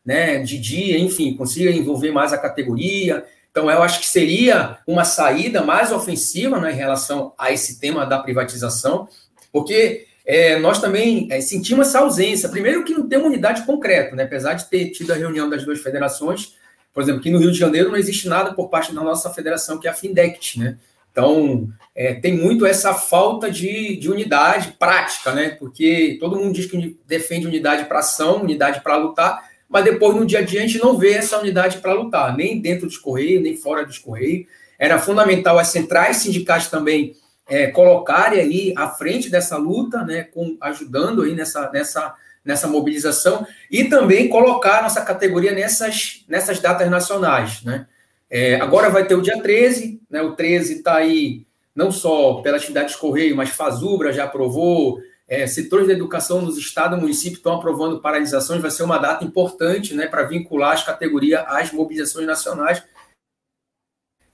[0.06, 3.26] né, de dia, enfim, consiga envolver mais a categoria.
[3.52, 8.06] Então, eu acho que seria uma saída mais ofensiva né, em relação a esse tema
[8.06, 9.08] da privatização,
[9.52, 12.50] porque é, nós também é, sentimos essa ausência.
[12.50, 14.24] Primeiro que não tem uma unidade concreta, né?
[14.24, 16.54] apesar de ter tido a reunião das duas federações,
[16.93, 19.80] por exemplo, aqui no Rio de Janeiro não existe nada por parte da nossa federação,
[19.80, 20.78] que é a Findect, né?
[21.12, 25.50] Então, é, tem muito essa falta de, de unidade prática, né?
[25.50, 30.26] Porque todo mundo diz que defende unidade para ação, unidade para lutar, mas depois no
[30.26, 33.43] dia a dia a gente não vê essa unidade para lutar, nem dentro dos Correios,
[33.43, 34.48] nem fora dos Correios.
[34.80, 37.15] Era fundamental as centrais sindicais também
[37.50, 43.45] é, colocarem aí à frente dessa luta, né, com, ajudando aí nessa, nessa, nessa mobilização
[43.69, 47.88] e também colocar nossa categoria nessas, nessas datas nacionais, né.
[48.29, 52.57] É, agora vai ter o dia 13, né, o 13 está aí não só pela
[52.57, 57.37] atividade de Correio, mas Fazubra já aprovou, é, setores da educação nos estados e municípios
[57.37, 62.27] estão aprovando paralisações, vai ser uma data importante né, para vincular as categorias às mobilizações
[62.27, 62.83] nacionais.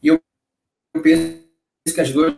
[0.02, 0.22] E eu
[1.02, 1.44] penso
[1.94, 2.36] que as duas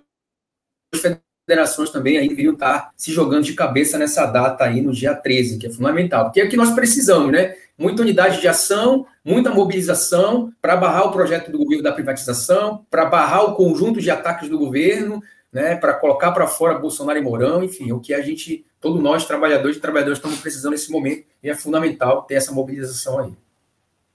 [1.47, 5.57] federações também aí deveriam estar se jogando de cabeça nessa data aí, no dia 13,
[5.57, 7.55] que é fundamental, porque é o que nós precisamos, né?
[7.77, 13.05] Muita unidade de ação, muita mobilização para barrar o projeto do governo da privatização, para
[13.05, 15.75] barrar o conjunto de ataques do governo, né?
[15.77, 19.25] Para colocar para fora Bolsonaro e Mourão, enfim, é o que a gente, todos nós,
[19.25, 23.31] trabalhadores e trabalhadores, estamos precisando nesse momento, e é fundamental ter essa mobilização aí.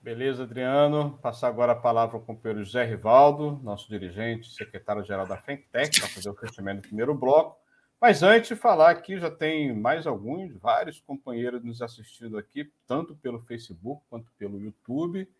[0.02, 1.16] Beleza, Adriano.
[1.22, 6.28] Passar agora a palavra ao companheiro José Rivaldo, nosso dirigente, secretário-geral da Fentec, para fazer
[6.28, 7.56] o fechamento do primeiro bloco.
[8.00, 13.38] Mas antes, falar aqui, já tem mais alguns, vários companheiros nos assistindo aqui, tanto pelo
[13.38, 15.30] Facebook quanto pelo YouTube.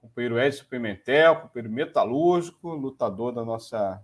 [0.00, 4.00] Companheiro Edson Pimentel, companheiro metalúrgico, lutador da nossa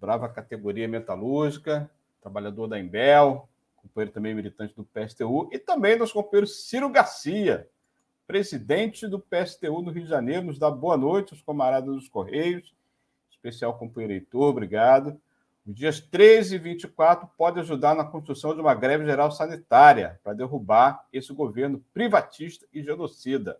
[0.00, 1.88] brava categoria metalúrgica,
[2.20, 7.70] trabalhador da Embel, companheiro também militante do PSTU, e também nosso companheiro Ciro Garcia,
[8.28, 12.74] presidente do PSTU no Rio de Janeiro, nos dá boa noite aos camaradas dos Correios,
[13.30, 15.18] especial companheiro Heitor, obrigado.
[15.66, 20.34] Os dias 13 e 24 pode ajudar na construção de uma greve geral sanitária para
[20.34, 23.58] derrubar esse governo privatista e genocida.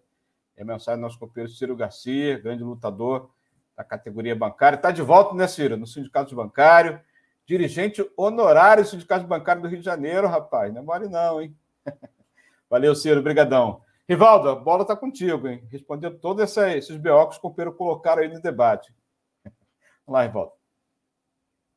[0.55, 3.31] É a mensagem do nosso companheiro Ciro Garcia, grande lutador
[3.75, 4.77] da categoria bancária.
[4.77, 5.79] Está de volta, né, Ciro?
[5.79, 7.01] No Sindicato Bancário.
[7.47, 10.75] Dirigente honorário do Sindicato Bancário do Rio de Janeiro, rapaz.
[10.75, 11.57] Não é mole não, hein?
[12.69, 13.21] Valeu, Ciro.
[13.21, 13.88] Obrigadão.
[14.09, 15.63] Rivaldo, a bola está contigo, hein?
[15.71, 18.91] Respondendo todos esses BO que os companheiros colocaram aí no debate.
[19.45, 20.53] Vamos lá, Rivaldo.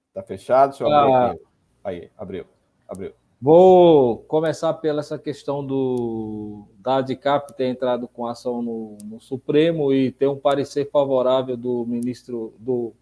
[0.08, 0.70] Está fechado?
[0.70, 1.36] Deixa eu ah.
[1.84, 2.46] Aí, abriu.
[2.88, 3.14] Abriu.
[3.42, 9.92] Vou começar pela essa questão do da ADCAP ter entrado com ação no, no, Supremo
[9.92, 12.94] e ter um parecer favorável do ministro, do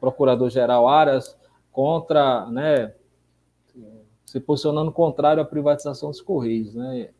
[0.00, 1.38] Procurador-Geral Aras
[1.70, 2.94] contra, né,
[4.24, 7.10] se posicionando contrário à privatização dos Correios, né?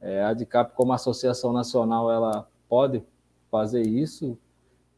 [0.00, 3.02] É, a ADCAP, como associação nacional, ela pode
[3.50, 4.38] fazer isso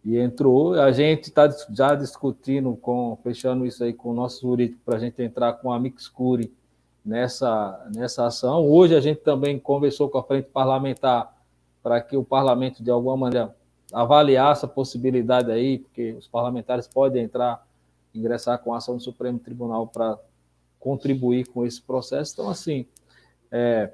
[0.04, 0.74] e entrou.
[0.74, 5.00] A gente está já discutindo, com, fechando isso aí com o nosso jurídico para a
[5.00, 6.52] gente entrar com a Mixcure
[7.04, 8.68] nessa, nessa ação.
[8.68, 11.36] Hoje a gente também conversou com a frente parlamentar
[11.82, 13.54] para que o parlamento, de alguma maneira,
[13.92, 17.66] avaliasse a possibilidade aí, porque os parlamentares podem entrar,
[18.14, 20.18] ingressar com a ação do Supremo Tribunal para
[20.78, 22.32] contribuir com esse processo.
[22.34, 22.86] Então, assim,
[23.50, 23.92] é,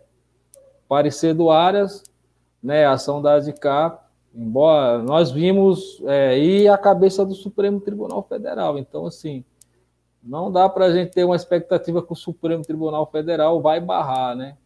[0.89, 2.03] parecer do Arias,
[2.63, 4.01] né, a ação da ADICAP,
[4.35, 8.79] embora nós vimos é, e a cabeça do Supremo Tribunal Federal.
[8.79, 9.45] Então, assim,
[10.23, 14.35] não dá para a gente ter uma expectativa que o Supremo Tribunal Federal vai barrar,
[14.35, 14.57] né?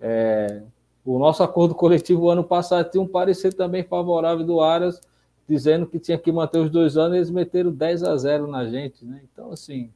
[0.00, 0.62] É,
[1.04, 5.00] o nosso acordo coletivo ano passado tinha um parecer também favorável do Aras,
[5.48, 8.66] dizendo que tinha que manter os dois anos, e eles meteram 10 a 0 na
[8.66, 9.20] gente, né?
[9.32, 9.90] Então, assim,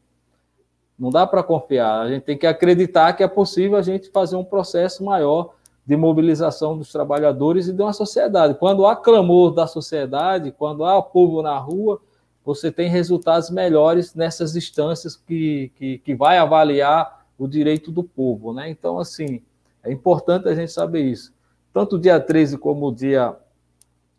[0.98, 2.00] não dá para confiar.
[2.00, 5.54] A gente tem que acreditar que é possível a gente fazer um processo maior
[5.86, 8.54] de mobilização dos trabalhadores e de uma sociedade.
[8.54, 12.00] Quando há clamor da sociedade, quando há povo na rua,
[12.44, 18.52] você tem resultados melhores nessas instâncias que, que, que vai avaliar o direito do povo.
[18.52, 18.70] Né?
[18.70, 19.42] Então, assim,
[19.82, 21.32] é importante a gente saber isso.
[21.72, 23.36] Tanto o dia 13 como o dia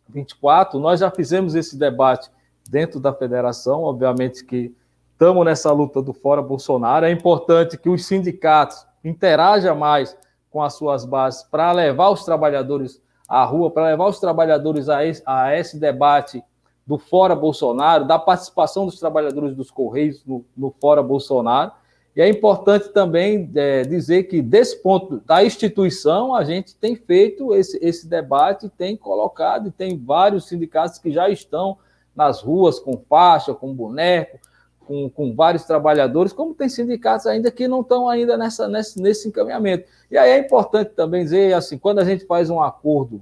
[0.08, 2.30] 24, nós já fizemos esse debate
[2.68, 4.74] dentro da federação, obviamente que
[5.12, 7.06] estamos nessa luta do fora Bolsonaro.
[7.06, 10.16] É importante que os sindicatos interajam mais
[10.50, 15.04] com as suas bases para levar os trabalhadores à rua, para levar os trabalhadores a
[15.04, 16.42] esse, a esse, debate
[16.86, 21.72] do fora Bolsonaro, da participação dos trabalhadores dos Correios no, no fora Bolsonaro.
[22.14, 27.54] E é importante também é, dizer que, desse ponto da instituição, a gente tem feito
[27.54, 31.76] esse, esse debate, tem colocado, e tem vários sindicatos que já estão
[32.14, 34.38] nas ruas com faixa, com boneco,
[34.86, 39.28] com, com vários trabalhadores, como tem sindicatos ainda que não estão ainda nessa, nesse, nesse
[39.28, 39.88] encaminhamento.
[40.10, 43.20] E aí é importante também dizer, assim, quando a gente faz um acordo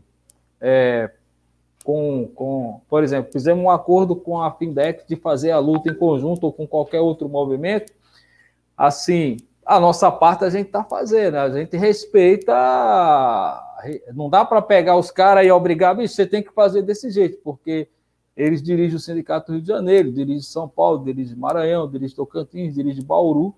[0.61, 1.11] é,
[1.83, 5.94] com, com, por exemplo, fizemos um acordo com a Findex de fazer a luta em
[5.94, 7.92] conjunto ou com qualquer outro movimento,
[8.77, 12.53] assim, a nossa parte a gente está fazendo, a gente respeita,
[14.12, 17.88] não dá para pegar os caras e obrigar, você tem que fazer desse jeito, porque
[18.36, 22.74] eles dirigem o Sindicato do Rio de Janeiro, dirigem São Paulo, dirigem Maranhão, dirigem Tocantins,
[22.74, 23.54] dirigem Bauru.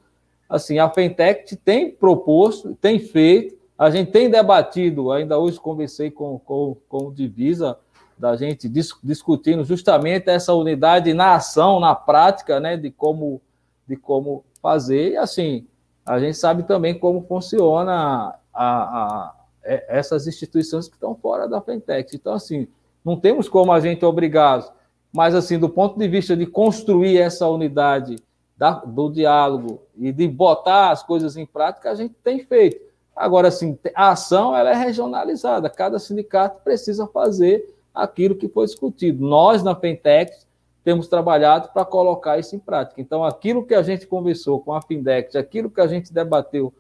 [0.48, 6.38] Assim, a Fentec tem proposto, tem feito, a gente tem debatido, ainda hoje conversei com,
[6.38, 7.78] com, com o Divisa,
[8.18, 13.40] da gente dis, discutindo justamente essa unidade na ação, na prática, né, de como,
[13.86, 15.12] de como fazer.
[15.12, 15.66] E assim,
[16.04, 22.14] a gente sabe também como funciona a, a, essas instituições que estão fora da Fentec.
[22.16, 22.66] Então, assim,
[23.06, 24.68] não temos como a gente obrigá-los,
[25.12, 28.16] mas assim, do ponto de vista de construir essa unidade
[28.58, 32.84] da, do diálogo e de botar as coisas em prática, a gente tem feito.
[33.14, 39.24] Agora, assim, a ação ela é regionalizada, cada sindicato precisa fazer aquilo que foi discutido.
[39.24, 40.44] Nós, na Pentex,
[40.82, 43.00] temos trabalhado para colocar isso em prática.
[43.00, 46.74] Então, aquilo que a gente conversou com a Findex, aquilo que a gente debateu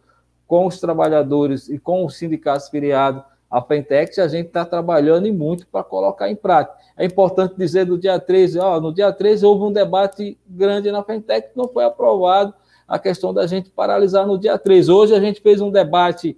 [0.44, 5.32] com os trabalhadores e com os sindicatos filiados a Pentex, a gente está trabalhando e
[5.32, 6.76] muito para colocar em prática.
[6.96, 11.02] É importante dizer do dia 13, ó, no dia 13 houve um debate grande na
[11.02, 12.54] Pentex, não foi aprovado
[12.88, 14.90] a questão da gente paralisar no dia 13.
[14.90, 16.36] Hoje a gente fez um debate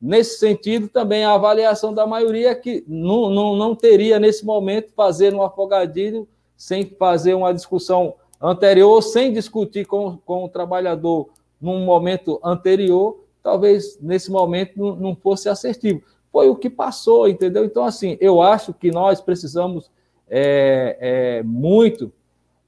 [0.00, 5.34] nesse sentido, também a avaliação da maioria que não, não, não teria nesse momento fazer
[5.34, 12.38] um afogadilho sem fazer uma discussão anterior, sem discutir com, com o trabalhador num momento
[12.44, 16.02] anterior, talvez nesse momento não, não fosse assertivo
[16.34, 17.64] foi o que passou, entendeu?
[17.64, 19.88] Então, assim, eu acho que nós precisamos
[20.28, 20.98] é,
[21.38, 22.12] é, muito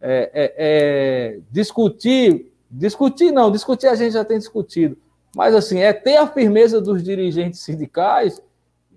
[0.01, 4.97] é, é, é, discutir, discutir não, discutir a gente já tem discutido,
[5.35, 8.41] mas assim, é ter a firmeza dos dirigentes sindicais,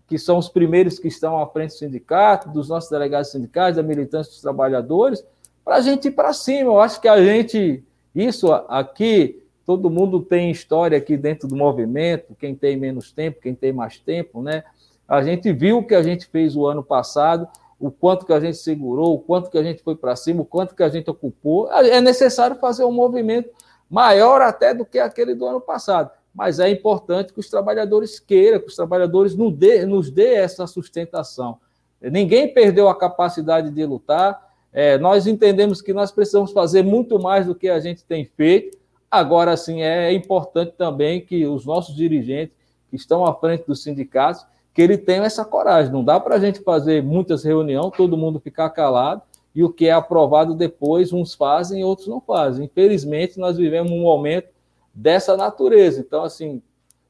[0.06, 3.82] que são os primeiros que estão à frente do sindicato, dos nossos delegados sindicais, da
[3.82, 5.26] militância dos trabalhadores,
[5.66, 6.70] para a gente ir para cima.
[6.70, 12.36] Eu acho que a gente, isso aqui, todo mundo tem história aqui dentro do movimento,
[12.40, 14.64] quem tem menos tempo, quem tem mais tempo, né?
[15.08, 17.48] A gente viu o que a gente fez o ano passado,
[17.80, 20.46] o quanto que a gente segurou, o quanto que a gente foi para cima, o
[20.46, 21.72] quanto que a gente ocupou.
[21.72, 23.52] É necessário fazer um movimento
[23.88, 26.10] maior até do que aquele do ano passado.
[26.34, 30.66] Mas é importante que os trabalhadores queiram, que os trabalhadores nos dê, nos dê essa
[30.66, 31.60] sustentação.
[32.02, 34.50] Ninguém perdeu a capacidade de lutar.
[34.74, 38.79] É, nós entendemos que nós precisamos fazer muito mais do que a gente tem feito.
[39.12, 42.56] Agora, sim, é importante também que os nossos dirigentes
[42.90, 45.92] que estão à frente dos sindicatos, que ele tenham essa coragem.
[45.92, 49.22] Não dá para a gente fazer muitas reuniões, todo mundo ficar calado,
[49.54, 52.66] e o que é aprovado depois, uns fazem e outros não fazem.
[52.66, 54.50] Infelizmente, nós vivemos um momento
[54.94, 56.00] dessa natureza.
[56.00, 56.62] Então, assim,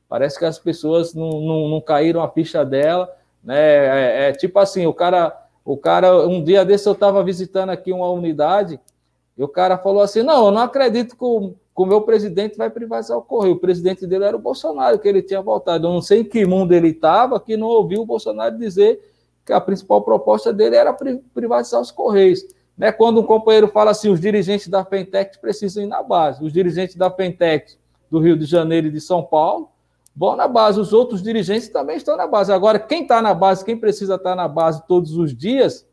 [0.08, 3.14] parece que as pessoas não, não, não caíram a ficha dela.
[3.44, 3.58] Né?
[3.58, 7.92] É, é, tipo assim, o cara, o cara, um dia desse eu estava visitando aqui
[7.92, 8.80] uma unidade,
[9.38, 11.54] e o cara falou assim: não, eu não acredito que o
[11.84, 13.54] o meu presidente vai privatizar o Correio.
[13.54, 15.88] O presidente dele era o Bolsonaro, que ele tinha voltado.
[15.88, 19.00] Eu não sei em que mundo ele estava, que não ouviu o Bolsonaro dizer
[19.46, 20.94] que a principal proposta dele era
[21.34, 22.46] privatizar os Correios.
[22.78, 22.92] Né?
[22.92, 26.44] Quando um companheiro fala assim, os dirigentes da Fentec precisam ir na base.
[26.44, 27.78] Os dirigentes da Fentec
[28.12, 29.70] do Rio de Janeiro e de São Paulo
[30.14, 30.82] vão na base.
[30.82, 32.52] Os outros dirigentes também estão na base.
[32.52, 35.88] Agora, quem está na base, quem precisa estar tá na base todos os dias,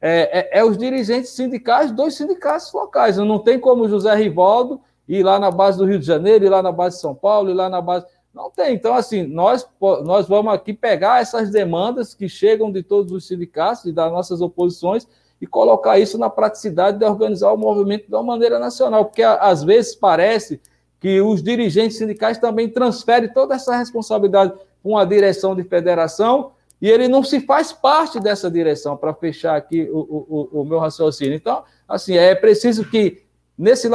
[0.00, 3.16] é, é, é, os dirigentes sindicais dos sindicatos locais.
[3.16, 6.62] Não tem como José Rivaldo ir lá na base do Rio de Janeiro, ir lá
[6.62, 8.06] na base de São Paulo, ir lá na base.
[8.34, 8.74] Não tem.
[8.74, 9.66] Então, assim, nós,
[10.04, 14.40] nós vamos aqui pegar essas demandas que chegam de todos os sindicatos e das nossas
[14.40, 15.06] oposições
[15.40, 19.62] e colocar isso na praticidade de organizar o movimento de uma maneira nacional, porque às
[19.62, 20.60] vezes parece
[20.98, 26.90] que os dirigentes sindicais também transferem toda essa responsabilidade para uma direção de federação e
[26.90, 31.34] ele não se faz parte dessa direção, para fechar aqui o, o, o, meu raciocínio.
[31.34, 33.23] Então, assim, é preciso que
[33.56, 33.88] nesse,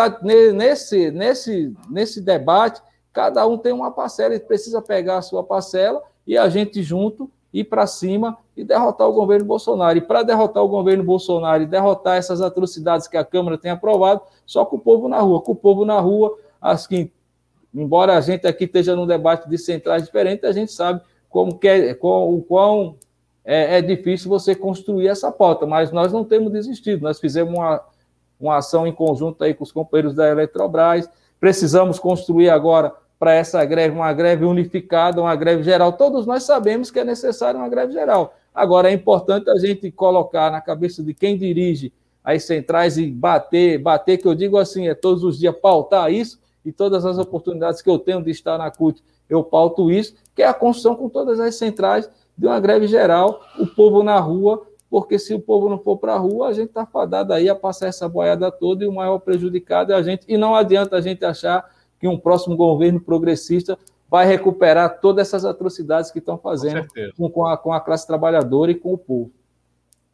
[0.53, 2.81] nesse, nesse, nesse debate,
[3.11, 7.29] cada um tem uma parcela, ele precisa pegar a sua parcela e a gente junto
[7.51, 9.97] ir para cima e derrotar o governo Bolsonaro.
[9.97, 14.21] E para derrotar o governo Bolsonaro e derrotar essas atrocidades que a Câmara tem aprovado,
[14.45, 15.41] só com o povo na rua.
[15.41, 17.11] Com o povo na rua, assim,
[17.73, 21.67] embora a gente aqui esteja num debate de centrais diferentes, a gente sabe como que
[21.67, 22.97] é, com, o quão
[23.43, 27.01] é, é, difícil você construir essa pauta, mas nós não temos desistido.
[27.01, 27.81] Nós fizemos uma,
[28.39, 31.09] uma ação em conjunto aí com os companheiros da Eletrobras,
[31.39, 35.93] precisamos construir agora para essa greve, uma greve unificada, uma greve geral.
[35.93, 38.33] Todos nós sabemos que é necessário uma greve geral.
[38.55, 41.91] Agora, é importante a gente colocar na cabeça de quem dirige
[42.23, 46.39] as centrais e bater, bater, que eu digo assim, é todos os dias pautar isso,
[46.63, 50.41] e todas as oportunidades que eu tenho de estar na CUT, eu pauto isso, que
[50.41, 54.65] é a construção com todas as centrais de uma greve geral, o povo na rua,
[54.89, 57.55] porque se o povo não for para a rua, a gente está fadado aí a
[57.55, 60.25] passar essa boiada toda e o maior prejudicado é a gente.
[60.27, 61.69] E não adianta a gente achar
[61.99, 63.77] que um próximo governo progressista
[64.09, 68.71] vai recuperar todas essas atrocidades que estão fazendo com, com, a, com a classe trabalhadora
[68.71, 69.31] e com o povo.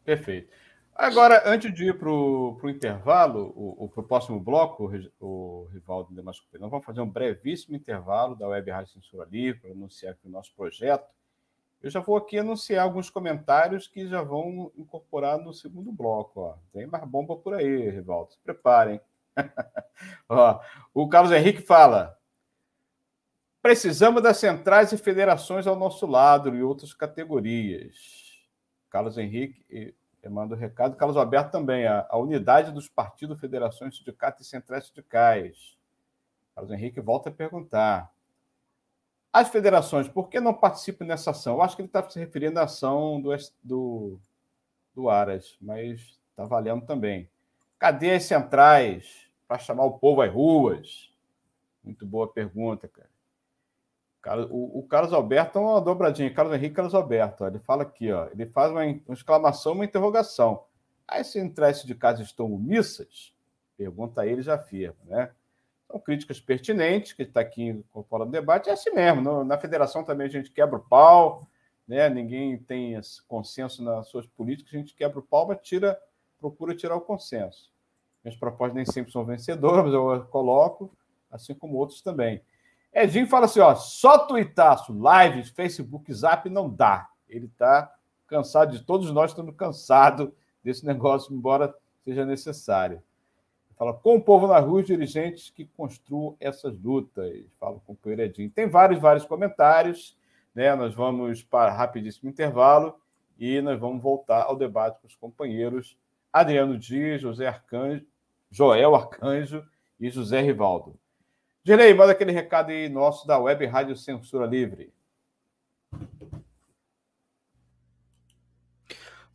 [0.04, 0.48] Perfeito.
[0.94, 6.70] Agora, antes de ir para o intervalo, para o próximo bloco, o Rivaldo Demasco nós
[6.70, 10.54] vamos fazer um brevíssimo intervalo da Web Rádio Censura Livre para anunciar aqui o nosso
[10.54, 11.06] projeto.
[11.86, 16.40] Eu já vou aqui anunciar alguns comentários que já vão incorporar no segundo bloco.
[16.40, 16.54] Ó.
[16.72, 18.32] Tem mais bomba por aí, Rivaldo.
[18.32, 19.00] Se preparem.
[20.28, 20.60] Ó,
[20.92, 22.18] o Carlos Henrique fala:
[23.62, 27.94] precisamos das centrais e federações ao nosso lado e outras categorias.
[28.90, 29.94] Carlos Henrique
[30.28, 30.96] manda o recado.
[30.96, 35.78] Carlos Alberto também, a, a unidade dos partidos, federações, sindicatos e centrais sindicais.
[36.52, 38.12] Carlos Henrique volta a perguntar.
[39.32, 41.54] As federações, por que não participam nessa ação?
[41.56, 43.30] Eu acho que ele está se referindo à ação do,
[43.62, 44.18] do,
[44.94, 47.28] do Aras, mas está valendo também.
[47.78, 49.26] Cadê as centrais?
[49.46, 51.12] para chamar o povo às ruas?
[51.82, 53.08] Muito boa pergunta, cara.
[54.50, 56.32] O, o Carlos Alberto é uma dobradinha.
[56.34, 57.44] Carlos Henrique Carlos Alberto.
[57.44, 60.64] Ó, ele fala aqui, ó, ele faz uma, uma exclamação, uma interrogação.
[61.06, 63.32] Aí, se entrar de casa estão omissas?
[63.76, 65.30] Pergunta ele já afirma, né?
[65.90, 68.68] São críticas pertinentes, que está aqui incorporando no debate.
[68.68, 69.20] É assim mesmo.
[69.20, 71.46] No, na federação também a gente quebra o pau,
[71.86, 72.08] né?
[72.08, 75.98] ninguém tem consenso nas suas políticas, a gente quebra o pau, mas tira,
[76.38, 77.70] procura tirar o consenso.
[78.24, 80.90] Minhas propostas nem sempre são vencedoras, mas eu coloco,
[81.30, 82.42] assim como outros também.
[82.92, 87.08] Edinho fala assim: ó, só tuitaço, lives, Facebook, zap não dá.
[87.28, 87.94] Ele está
[88.26, 90.30] cansado de todos nós estamos cansados
[90.64, 91.72] desse negócio, embora
[92.02, 93.02] seja necessário.
[93.76, 97.44] Fala com o povo na rua, os dirigentes que construam essas lutas.
[97.60, 98.50] Fala com o companheiro Edinho.
[98.50, 100.16] Tem vários, vários comentários.
[100.54, 100.74] Né?
[100.74, 102.98] Nós vamos para rapidíssimo intervalo
[103.38, 105.96] e nós vamos voltar ao debate com os companheiros
[106.32, 108.06] Adriano Dias, José Arcanjo,
[108.50, 109.62] Joel Arcanjo
[110.00, 110.98] e José Rivaldo.
[111.62, 114.92] Direi, manda aquele recado aí nosso da Web Rádio Censura Livre.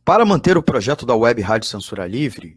[0.04, 2.56] Para manter o projeto da Web Rádio Censura Livre,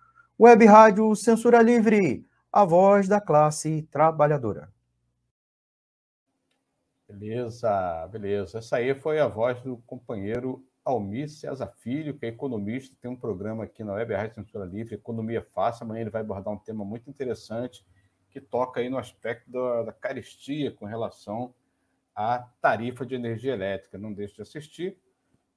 [0.43, 4.73] Web Rádio Censura Livre, a voz da classe trabalhadora.
[7.07, 8.57] Beleza, beleza.
[8.57, 13.15] Essa aí foi a voz do companheiro Almir César Filho, que é economista, tem um
[13.15, 15.83] programa aqui na Web Rádio Censura Livre, Economia Fácil.
[15.83, 17.85] Amanhã ele vai abordar um tema muito interessante
[18.31, 21.53] que toca aí no aspecto da, da carestia com relação
[22.15, 23.95] à tarifa de energia elétrica.
[23.95, 24.97] Não deixe de assistir.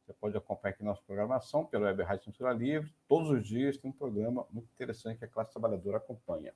[0.04, 2.92] Você pode acompanhar aqui nossa programação pelo Web Rádio Censura Livre.
[3.08, 6.52] Todos os dias tem um programa muito interessante que a classe trabalhadora acompanha.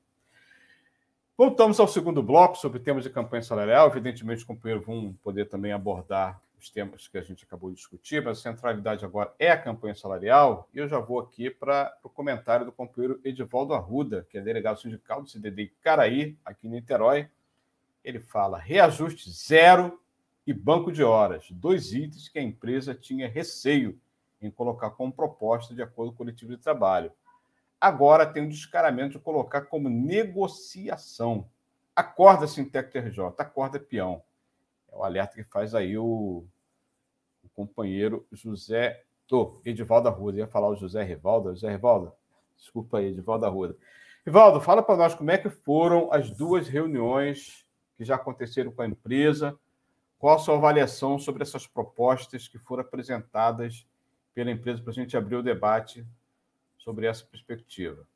[1.35, 3.87] Voltamos ao segundo bloco sobre temas de campanha salarial.
[3.89, 8.23] Evidentemente, os companheiros vão poder também abordar os temas que a gente acabou de discutir,
[8.23, 10.69] mas a centralidade agora é a campanha salarial.
[10.75, 14.79] E eu já vou aqui para o comentário do companheiro Edivaldo Arruda, que é delegado
[14.79, 17.31] sindical do CDD Caraí, aqui em Niterói.
[18.05, 19.99] Ele fala reajuste zero
[20.49, 24.01] e banco de horas, dois itens que a empresa tinha receio
[24.41, 27.13] em colocar como proposta de acordo coletivo de trabalho.
[27.79, 31.47] Agora tem o descaramento de colocar como negociação.
[31.95, 34.23] Acorda, Sintec TRJ, acorda, peão.
[34.91, 36.47] É o alerta que faz aí o,
[37.45, 40.39] o companheiro José Tô, Edivaldo Arruda.
[40.39, 41.51] Ia falar o José Rivaldo.
[41.51, 42.11] José Rivaldo,
[42.57, 43.77] desculpa aí, Edivaldo Arruda.
[44.25, 47.67] Rivaldo, fala para nós como é que foram as duas reuniões
[47.99, 49.55] que já aconteceram com a empresa.
[50.19, 53.87] Qual a sua avaliação sobre essas propostas que foram apresentadas
[54.35, 54.83] pela empresa?
[54.83, 56.05] Para a gente abrir o debate
[56.79, 58.07] sobre essa perspectiva.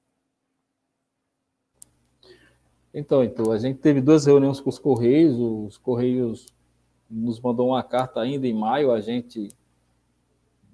[2.93, 6.53] Então, então, a gente teve duas reuniões com os Correios, os Correios
[7.09, 9.49] nos mandou uma carta ainda em maio, a gente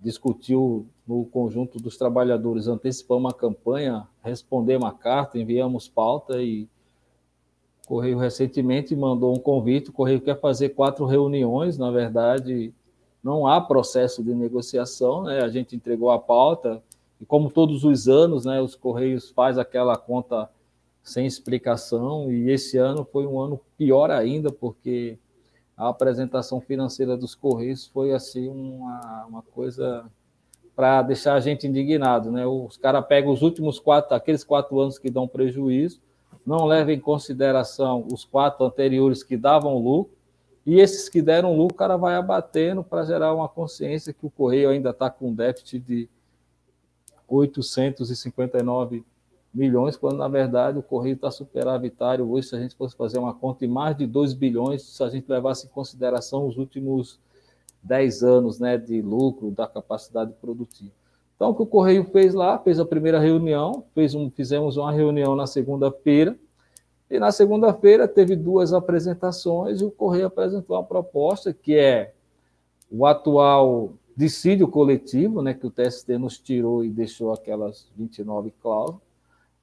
[0.01, 6.68] discutiu no conjunto dos trabalhadores, antecipamos uma campanha, respondemos uma carta, enviamos pauta e
[7.89, 12.70] Correio recentemente mandou um convite, o Correio quer fazer quatro reuniões, na verdade,
[13.24, 15.41] não há processo de negociação, né?
[15.41, 16.82] a gente entregou a pauta,
[17.18, 20.51] e como todos os anos, né, os Correios faz aquela conta
[21.03, 25.18] sem explicação, e esse ano foi um ano pior ainda, porque
[25.74, 30.05] a apresentação financeira dos Correios foi assim uma, uma coisa
[30.76, 32.30] para deixar a gente indignado.
[32.30, 32.47] Né?
[32.47, 36.01] Os caras pegam os últimos quatro, aqueles quatro anos que dão prejuízo,
[36.49, 40.16] não levam em consideração os quatro anteriores que davam lucro,
[40.64, 44.30] e esses que deram lucro, o cara vai abatendo para gerar uma consciência que o
[44.30, 46.09] Correio ainda está com déficit de
[47.28, 49.05] 859
[49.53, 53.34] milhões, quando na verdade o Correio está superavitário hoje, se a gente fosse fazer uma
[53.34, 57.20] conta, em mais de 2 bilhões, se a gente levasse em consideração os últimos
[57.82, 60.92] 10 anos né, de lucro da capacidade produtiva.
[61.39, 64.91] Então, o que o Correio fez lá, fez a primeira reunião, fez um, fizemos uma
[64.91, 66.36] reunião na segunda-feira,
[67.09, 72.12] e na segunda-feira teve duas apresentações, e o Correio apresentou uma proposta que é
[72.91, 79.01] o atual dissídio coletivo, né, que o TST nos tirou e deixou aquelas 29 cláusulas,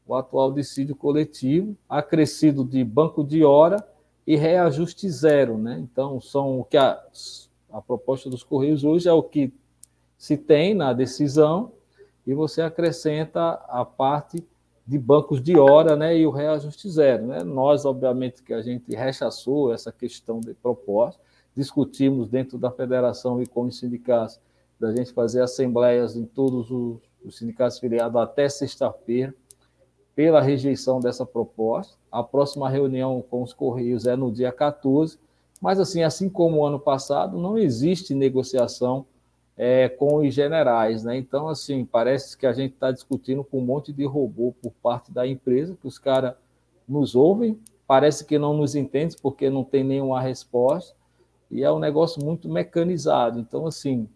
[0.08, 3.86] o atual dissídio coletivo, acrescido de banco de hora
[4.26, 5.58] e reajuste zero.
[5.58, 5.78] Né?
[5.82, 7.04] Então, são o que a,
[7.70, 9.52] a proposta dos Correios hoje é o que
[10.18, 11.72] se tem na decisão,
[12.26, 14.44] e você acrescenta a parte
[14.86, 17.28] de bancos de hora né, e o reajuste zero.
[17.28, 17.44] Né?
[17.44, 21.22] Nós, obviamente, que a gente rechaçou essa questão de proposta,
[21.56, 24.40] discutimos dentro da federação e com os sindicatos
[24.80, 29.34] da gente fazer assembleias em todos os, os sindicatos filiados até sexta-feira,
[30.16, 31.96] pela rejeição dessa proposta.
[32.12, 35.18] A próxima reunião com os Correios é no dia 14,
[35.62, 39.06] mas assim, assim como o ano passado, não existe negociação
[39.58, 41.18] é, com os generais, né?
[41.18, 45.12] Então, assim, parece que a gente está discutindo com um monte de robô por parte
[45.12, 46.34] da empresa, que os caras
[46.88, 50.96] nos ouvem, parece que não nos entendem porque não tem nenhuma resposta,
[51.50, 53.40] e é um negócio muito mecanizado.
[53.40, 54.10] Então, assim,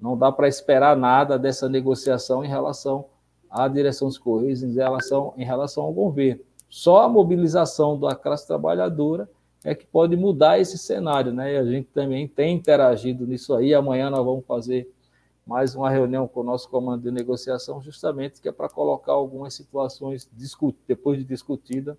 [0.00, 3.06] não dá para esperar nada dessa negociação em relação
[3.50, 6.42] à direção dos Correios, em relação, em relação ao governo.
[6.68, 9.28] Só a mobilização da classe trabalhadora
[9.64, 11.54] é que pode mudar esse cenário, né?
[11.54, 13.74] E a gente também tem interagido nisso aí.
[13.74, 14.88] Amanhã nós vamos fazer
[15.46, 19.54] mais uma reunião com o nosso comando de negociação, justamente que é para colocar algumas
[19.54, 20.28] situações
[20.88, 21.96] depois de discutida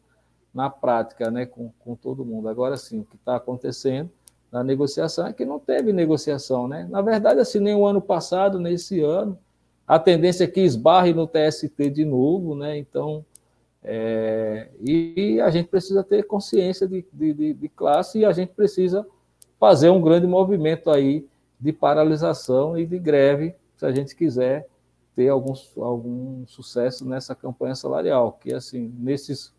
[0.53, 2.49] na prática, né, com, com todo mundo.
[2.49, 4.09] Agora sim, o que está acontecendo
[4.51, 6.87] na negociação é que não teve negociação, né?
[6.89, 9.37] Na verdade, assim, nem o ano passado, nem esse ano,
[9.87, 12.77] a tendência é que esbarre no TST de novo, né?
[12.77, 13.25] Então,
[13.89, 19.07] é, e a gente precisa ter consciência de, de, de, classe e a gente precisa
[19.57, 21.25] fazer um grande movimento aí
[21.57, 24.67] de paralisação e de greve, se a gente quiser
[25.15, 29.53] ter algum, algum sucesso nessa campanha salarial, que assim, nesses,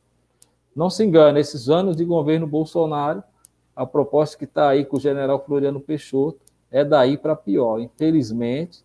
[0.77, 3.23] não se engane, nesses anos de governo Bolsonaro,
[3.75, 6.39] a proposta que está aí com o general Floriano Peixoto
[6.71, 8.85] é daí para pior, infelizmente,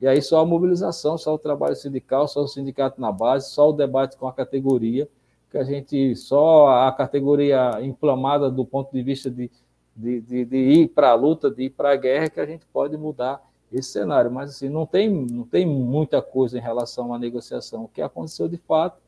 [0.00, 3.70] e aí só a mobilização, só o trabalho sindical, só o sindicato na base, só
[3.70, 5.08] o debate com a categoria,
[5.50, 9.50] que a gente, só a categoria inflamada do ponto de vista de,
[9.94, 12.66] de, de, de ir para a luta, de ir para a guerra, que a gente
[12.66, 13.40] pode mudar
[13.72, 14.30] esse cenário.
[14.30, 17.84] Mas assim, não tem, não tem muita coisa em relação à negociação.
[17.84, 19.00] O que aconteceu de fato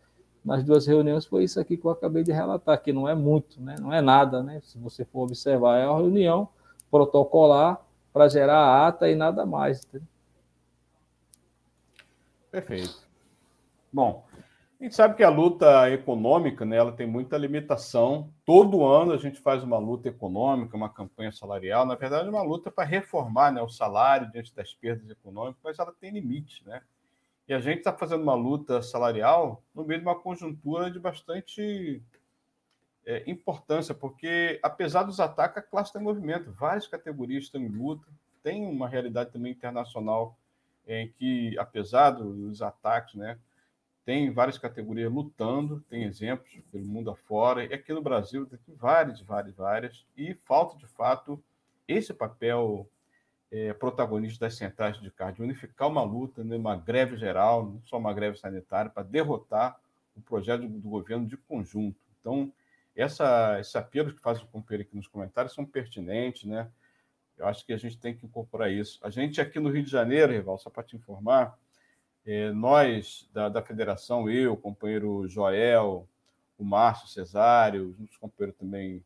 [0.44, 3.60] nas duas reuniões foi isso aqui que eu acabei de relatar, que não é muito,
[3.60, 3.74] né?
[3.80, 4.60] não é nada, né?
[4.62, 6.48] Se você for observar, é uma reunião
[6.88, 9.84] protocolar para gerar a ata e nada mais.
[9.84, 10.06] Entendeu?
[12.56, 13.06] Perfeito.
[13.92, 14.26] Bom,
[14.80, 18.32] a gente sabe que a luta econômica, né, ela tem muita limitação.
[18.46, 21.84] Todo ano a gente faz uma luta econômica, uma campanha salarial.
[21.84, 25.78] Na verdade, é uma luta para reformar né, o salário diante das perdas econômicas, mas
[25.78, 26.80] ela tem limite, né?
[27.46, 32.02] E a gente está fazendo uma luta salarial no meio de uma conjuntura de bastante
[33.04, 36.52] é, importância, porque apesar dos ataques, a classe tem movimento.
[36.52, 38.08] Várias categorias estão em luta.
[38.42, 40.38] Tem uma realidade também internacional
[40.86, 43.38] em que, apesar dos ataques, né,
[44.04, 49.20] tem várias categorias lutando, tem exemplos pelo mundo afora, e aqui no Brasil tem várias,
[49.20, 51.42] várias, várias, e falta, de fato,
[51.88, 52.88] esse papel
[53.50, 57.98] é, protagonista das centrais de de unificar uma luta, né, uma greve geral, não só
[57.98, 59.80] uma greve sanitária, para derrotar
[60.16, 61.98] o projeto do governo de conjunto.
[62.20, 62.52] Então,
[62.94, 66.70] essa, esse apelo que faz o companheiro aqui nos comentários são pertinentes, né?
[67.38, 68.98] Eu acho que a gente tem que incorporar isso.
[69.02, 71.58] A gente aqui no Rio de Janeiro, Rival, só para te informar,
[72.24, 76.08] é, nós da, da federação, eu, o companheiro Joel,
[76.58, 79.04] o Márcio Cesário, os companheiros também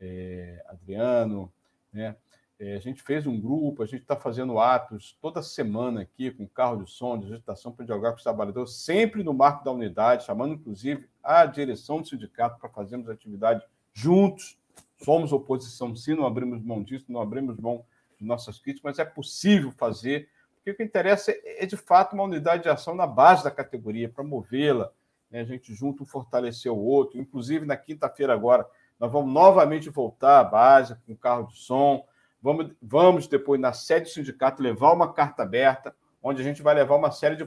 [0.00, 1.52] é, Adriano,
[1.92, 2.16] né?
[2.58, 6.48] É, a gente fez um grupo, a gente está fazendo atos toda semana aqui com
[6.48, 10.24] carro de som, de agitação para dialogar com os trabalhadores, sempre no marco da unidade,
[10.24, 13.62] chamando inclusive a direção do sindicato para fazermos atividade
[13.92, 14.58] juntos,
[14.98, 17.84] Somos oposição, sim, não abrimos mão disso, não abrimos mão
[18.18, 22.24] de nossas críticas, mas é possível fazer, porque o que interessa é, de fato, uma
[22.24, 24.90] unidade de ação na base da categoria, para movê-la.
[25.30, 25.40] Né?
[25.40, 27.20] A gente junto fortalecer o outro.
[27.20, 28.66] Inclusive, na quinta-feira agora,
[28.98, 32.04] nós vamos novamente voltar à base com carro de som.
[32.42, 36.74] Vamos, vamos depois, na sede do sindicato, levar uma carta aberta, onde a gente vai
[36.74, 37.44] levar uma série de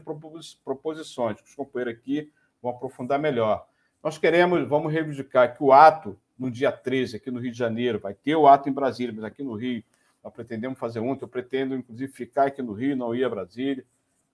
[0.64, 2.32] proposições, que os companheiros aqui
[2.62, 3.68] vão aprofundar melhor.
[4.02, 8.00] Nós queremos, vamos reivindicar que o ato no dia 13, aqui no Rio de Janeiro.
[8.00, 9.84] Vai ter o ato em Brasília, mas aqui no Rio
[10.24, 11.26] nós pretendemos fazer ontem.
[11.26, 13.86] Eu pretendo, inclusive, ficar aqui no Rio, não ir a Brasília.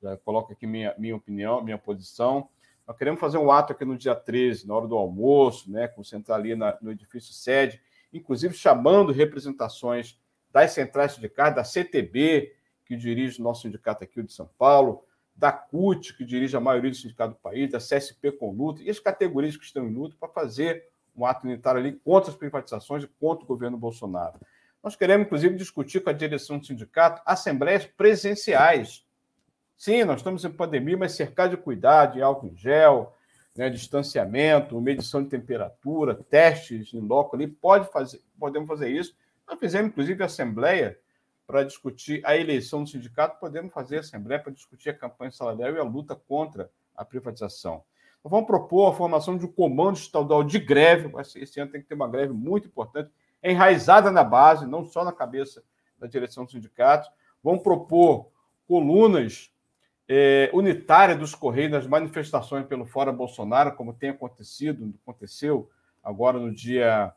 [0.01, 2.47] Já coloco aqui minha, minha opinião, minha posição.
[2.87, 6.37] Nós queremos fazer um ato aqui no dia 13, na hora do almoço, né, concentrar
[6.37, 7.81] ali na, no edifício sede,
[8.13, 10.19] inclusive chamando representações
[10.51, 12.53] das centrais sindicais, da CTB,
[12.85, 15.03] que dirige o nosso sindicato aqui, de São Paulo,
[15.35, 18.89] da CUT, que dirige a maioria do sindicato do país, da CSP com luta, e
[18.89, 23.03] as categorias que estão em luta para fazer um ato unitário ali contra as privatizações
[23.03, 24.39] e contra o governo Bolsonaro.
[24.83, 29.03] Nós queremos, inclusive, discutir com a direção do sindicato assembleias presenciais.
[29.75, 33.13] Sim, nós estamos em pandemia, mas cercar de cuidado, de álcool em gel,
[33.55, 39.15] né, distanciamento, medição de temperatura, testes em loco ali, pode fazer, podemos fazer isso.
[39.47, 40.99] Nós fizemos, inclusive, assembleia
[41.47, 45.79] para discutir a eleição do sindicato, podemos fazer assembleia para discutir a campanha salarial e
[45.79, 47.83] a luta contra a privatização.
[48.27, 51.11] Vamos propor a formação de um comando estadual de greve.
[51.35, 53.11] Esse ano tem que ter uma greve muito importante,
[53.43, 55.63] enraizada na base, não só na cabeça
[55.99, 57.07] da direção dos sindicatos.
[57.43, 58.31] Vamos propor
[58.67, 59.51] colunas
[60.09, 65.69] é, unitárias dos Correios nas manifestações pelo Fora Bolsonaro, como tem acontecido, aconteceu
[66.03, 67.13] agora no dia.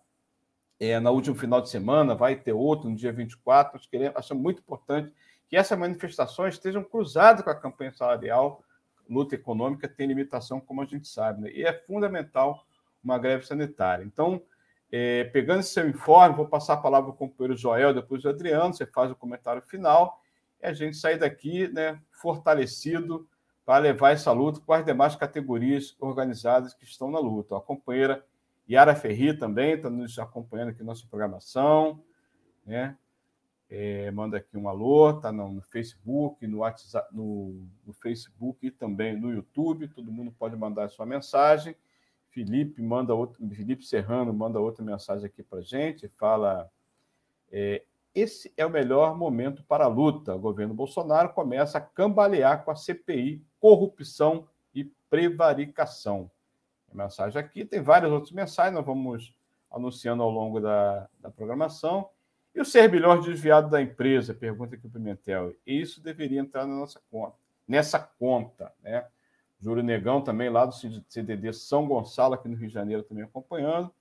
[0.79, 3.73] É, na último final de semana, vai ter outro no dia 24.
[3.73, 5.13] Nós queremos, achamos muito importante
[5.49, 8.63] que essas manifestações estejam cruzadas com a campanha salarial
[9.09, 11.51] luta econômica tem limitação, como a gente sabe, né?
[11.51, 12.65] e é fundamental
[13.03, 14.05] uma greve sanitária.
[14.05, 14.43] Então,
[14.91, 18.29] é, pegando esse seu informe, vou passar a palavra para o companheiro Joel, depois o
[18.29, 20.21] Adriano, você faz o comentário final,
[20.63, 23.29] e a gente sair daqui né, fortalecido
[23.65, 27.57] para levar essa luta com as demais categorias organizadas que estão na luta.
[27.57, 28.25] A companheira
[28.69, 32.03] Yara Ferri também está nos acompanhando aqui na nossa programação,
[32.67, 32.97] né?
[33.71, 38.71] É, manda aqui um alô, tá no, no Facebook, no WhatsApp, no, no, Facebook e
[38.71, 39.89] também no YouTube.
[39.89, 41.77] Todo mundo pode mandar sua mensagem.
[42.31, 46.09] Felipe manda outro, Felipe Serrano manda outra mensagem aqui para gente.
[46.09, 46.71] Fala:
[47.53, 47.83] é,
[48.15, 50.35] esse é o melhor momento para a luta.
[50.35, 56.31] O governo Bolsonaro começa a cambalear com a CPI, corrupção e prevaricação.
[56.91, 59.35] A mensagem aqui tem várias outras mensagens, nós vamos
[59.71, 62.09] anunciando ao longo da, da programação.
[62.59, 64.35] E o 6 bilhões desviado da empresa?
[64.35, 65.55] Pergunta aqui o Pimentel.
[65.65, 67.37] Isso deveria entrar na nossa conta,
[67.69, 69.07] nessa conta, né?
[69.61, 70.75] Júlio Negão também lá do
[71.09, 73.95] CDD São Gonçalo, aqui no Rio de Janeiro, também acompanhando.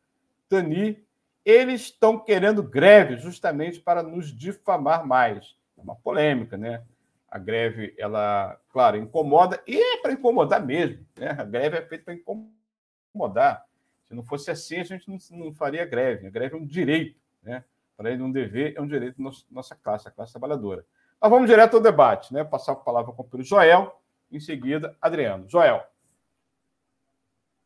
[0.50, 1.06] Tani,
[1.46, 5.56] eles estão querendo greve justamente para nos difamar mais.
[5.78, 6.84] É uma polêmica, né?
[7.30, 11.06] A greve, ela, claro, incomoda, e é para incomodar mesmo.
[11.16, 11.30] Né?
[11.30, 13.68] A greve é feita para incomodar.
[14.08, 16.26] Se não fosse assim, a gente não, não faria greve.
[16.26, 17.64] A greve é um direito, né?
[17.98, 20.86] Para ele, um dever é um direito da nossa classe, a classe trabalhadora.
[21.20, 22.44] Mas vamos direto ao debate, né?
[22.44, 24.00] Passar a palavra para o Joel,
[24.32, 25.50] em seguida, Adriano.
[25.50, 25.84] Joel.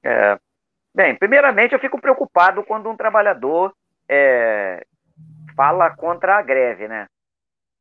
[0.02, 0.40] É,
[0.96, 3.76] bem, primeiramente, eu fico preocupado quando um trabalhador
[4.08, 4.86] é,
[5.56, 7.08] fala contra a greve, né?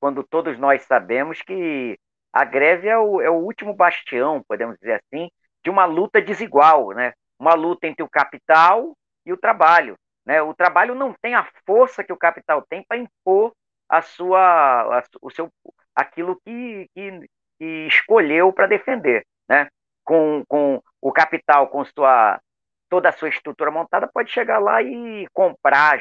[0.00, 1.98] Quando todos nós sabemos que
[2.32, 5.30] a greve é o, é o último bastião, podemos dizer assim,
[5.62, 7.12] de uma luta desigual, né?
[7.38, 9.96] Uma luta entre o capital e o trabalho.
[10.26, 10.40] Né?
[10.42, 13.52] O trabalho não tem a força que o capital tem para impor
[13.88, 15.50] a sua, a, o seu,
[15.94, 19.24] aquilo que, que, que escolheu para defender.
[19.48, 19.68] Né?
[20.04, 22.40] Com, com o capital, com sua,
[22.88, 26.00] toda a sua estrutura montada, pode chegar lá e comprar,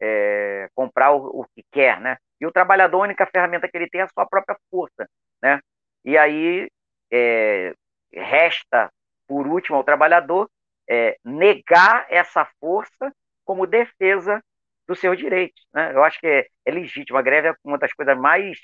[0.00, 2.00] é, comprar o, o, que quer.
[2.00, 2.16] Né?
[2.40, 5.08] E o trabalhador, a única ferramenta que ele tem é a sua própria força.
[5.42, 5.60] Né?
[6.04, 6.68] E aí
[7.12, 7.74] é,
[8.12, 8.90] resta,
[9.26, 10.48] por último, ao trabalhador
[10.88, 13.12] é, negar essa força
[13.44, 14.42] como defesa
[14.86, 15.66] dos seus direitos.
[15.72, 15.92] Né?
[15.94, 17.18] Eu acho que é, é legítimo.
[17.18, 18.58] A greve é uma das coisas mais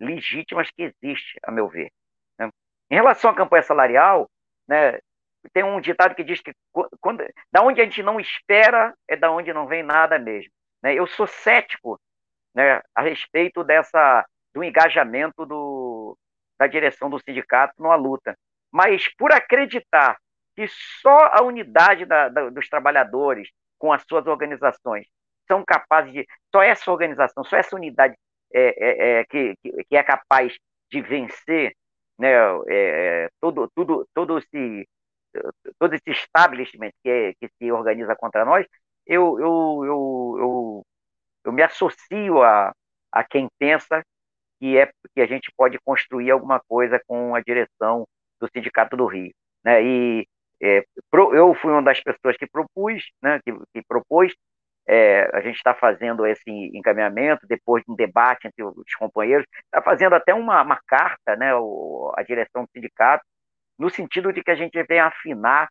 [0.00, 1.90] legítimas que existe, a meu ver.
[2.38, 2.50] Né?
[2.90, 4.30] Em relação à campanha salarial,
[4.68, 4.98] né,
[5.52, 6.52] tem um ditado que diz que
[7.00, 10.50] quando, da onde a gente não espera é da onde não vem nada mesmo.
[10.82, 10.94] Né?
[10.94, 12.00] Eu sou cético
[12.54, 16.16] né, a respeito dessa do engajamento do,
[16.58, 18.38] da direção do sindicato numa luta.
[18.70, 20.16] Mas por acreditar
[20.54, 25.06] que só a unidade da, da, dos trabalhadores com as suas organizações
[25.46, 26.26] são capazes de.
[26.54, 28.14] Só essa organização, só essa unidade
[28.52, 30.56] é, é, é que, que é capaz
[30.90, 31.74] de vencer
[32.18, 32.30] né,
[32.68, 34.88] é, todo, tudo, todo, esse,
[35.78, 38.66] todo esse establishment que, é, que se organiza contra nós,
[39.06, 40.86] eu, eu, eu, eu,
[41.44, 42.72] eu me associo a,
[43.12, 44.02] a quem pensa
[44.60, 48.06] que, é, que a gente pode construir alguma coisa com a direção
[48.40, 49.32] do Sindicato do Rio.
[49.64, 49.82] Né?
[49.82, 50.28] E
[50.64, 54.32] é, pro, eu fui uma das pessoas que propus, né, que, que propôs,
[54.86, 59.82] é, a gente está fazendo esse encaminhamento, depois de um debate entre os companheiros, está
[59.82, 63.22] fazendo até uma, uma carta, né, o, a direção do sindicato,
[63.78, 65.68] no sentido de que a gente venha afinar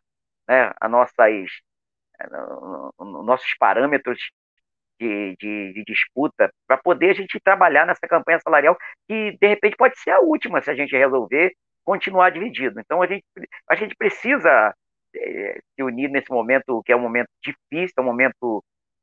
[0.48, 1.18] né, a nossas,
[2.20, 2.26] é,
[3.00, 4.18] nossos parâmetros
[5.00, 8.76] de, de, de disputa para poder a gente trabalhar nessa campanha salarial
[9.08, 11.52] que, de repente, pode ser a última se a gente resolver
[11.84, 12.80] continuar dividido.
[12.80, 13.24] Então, a gente,
[13.68, 14.72] a gente precisa
[15.14, 18.62] se unir nesse momento, que é um momento difícil, é um momento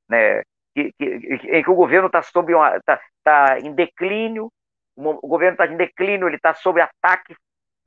[0.10, 0.42] né,
[0.76, 2.54] que, que, em que o governo está sob
[2.86, 4.52] tá, tá em declínio,
[4.96, 7.36] o governo está em declínio, ele está sob ataque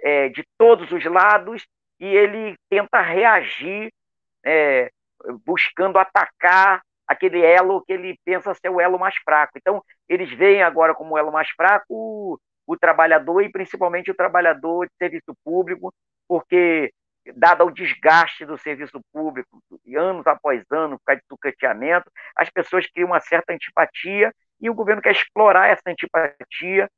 [0.01, 1.67] é, de todos os lados
[2.01, 3.93] e ele tenta reagir
[4.45, 4.91] é,
[5.45, 9.53] buscando atacar aquele elo que ele pensa ser o elo mais fraco.
[9.57, 14.87] Então, eles veem agora como o elo mais fraco o trabalhador e principalmente o trabalhador
[14.87, 15.93] de serviço público,
[16.27, 16.91] porque
[17.35, 19.63] dado o desgaste do serviço público,
[19.97, 24.75] anos após ano, por causa de sucateamento, as pessoas criam uma certa antipatia e o
[24.75, 26.89] governo quer explorar essa antipatia,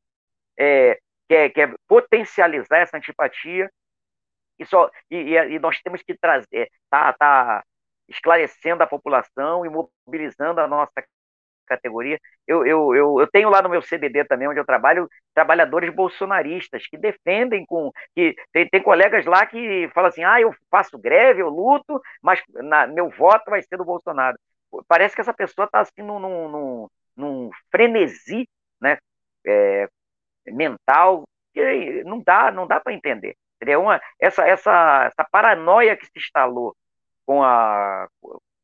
[0.59, 0.99] é,
[1.29, 3.70] quer, quer potencializar essa antipatia
[4.59, 7.64] e, só, e, e nós temos que trazer, tá, tá
[8.09, 11.03] esclarecendo a população e mobilizando a nossa
[11.67, 12.19] categoria.
[12.47, 16.87] Eu, eu, eu, eu, tenho lá no meu CBD também, onde eu trabalho, trabalhadores bolsonaristas
[16.87, 17.91] que defendem com.
[18.14, 22.41] que Tem, tem colegas lá que falam assim: ah, eu faço greve, eu luto, mas
[22.55, 24.39] na, meu voto vai ser do Bolsonaro.
[24.89, 28.49] Parece que essa pessoa está assim num, num, num, frenesi
[28.81, 28.99] né,
[29.47, 29.89] é,
[30.47, 33.37] mental que não dá, não dá para entender.
[33.61, 36.77] É uma, essa, essa, essa paranoia que se instalou
[37.25, 38.07] com a,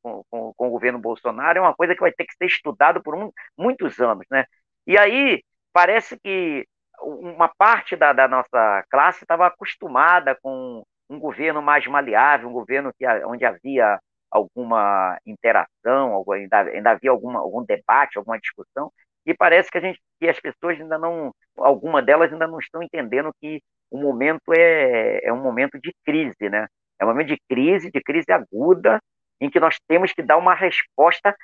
[0.02, 3.14] com, com, o governo Bolsonaro é uma coisa que vai ter que ser estudado por
[3.14, 4.44] um, muitos anos, né?
[4.86, 5.42] E aí
[5.72, 6.66] parece que
[7.00, 12.92] uma parte da, da nossa classe estava acostumada com um governo mais maleável, um governo
[12.98, 13.98] que, onde havia
[14.30, 18.90] alguma interação, ainda, ainda havia alguma, algum debate, alguma discussão,
[19.26, 22.82] e parece que a gente, que as pessoas ainda não, alguma delas ainda não estão
[22.82, 26.66] entendendo que o momento é, é um momento de crise, né?
[26.98, 29.00] É um momento de crise, de crise aguda,
[29.42, 31.36] em que nós temos que dar uma resposta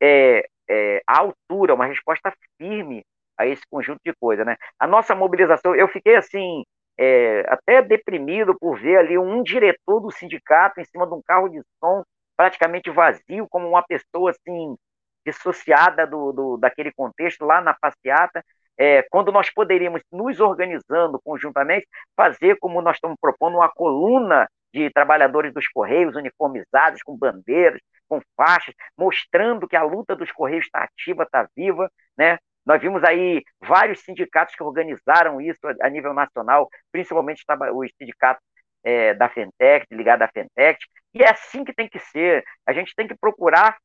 [0.00, 3.02] é, é, à altura, uma resposta firme
[3.38, 4.44] a esse conjunto de coisas.
[4.44, 4.56] Né?
[4.78, 6.62] A nossa mobilização, eu fiquei assim,
[6.98, 11.48] é, até deprimido por ver ali um diretor do sindicato em cima de um carro
[11.48, 12.04] de som
[12.36, 14.76] praticamente vazio, como uma pessoa assim
[15.24, 18.44] dissociada do, do daquele contexto lá na passeata,
[18.78, 24.90] é, quando nós poderíamos, nos organizando conjuntamente, fazer como nós estamos propondo uma coluna de
[24.90, 30.84] trabalhadores dos Correios uniformizados, com bandeiras, com faixas, mostrando que a luta dos Correios está
[30.84, 32.38] ativa, está viva, né?
[32.64, 37.44] Nós vimos aí vários sindicatos que organizaram isso a nível nacional, principalmente
[37.74, 38.42] os sindicatos
[38.84, 40.78] é, da Fentec, ligado à Fentec,
[41.14, 42.44] e é assim que tem que ser.
[42.66, 43.78] A gente tem que procurar,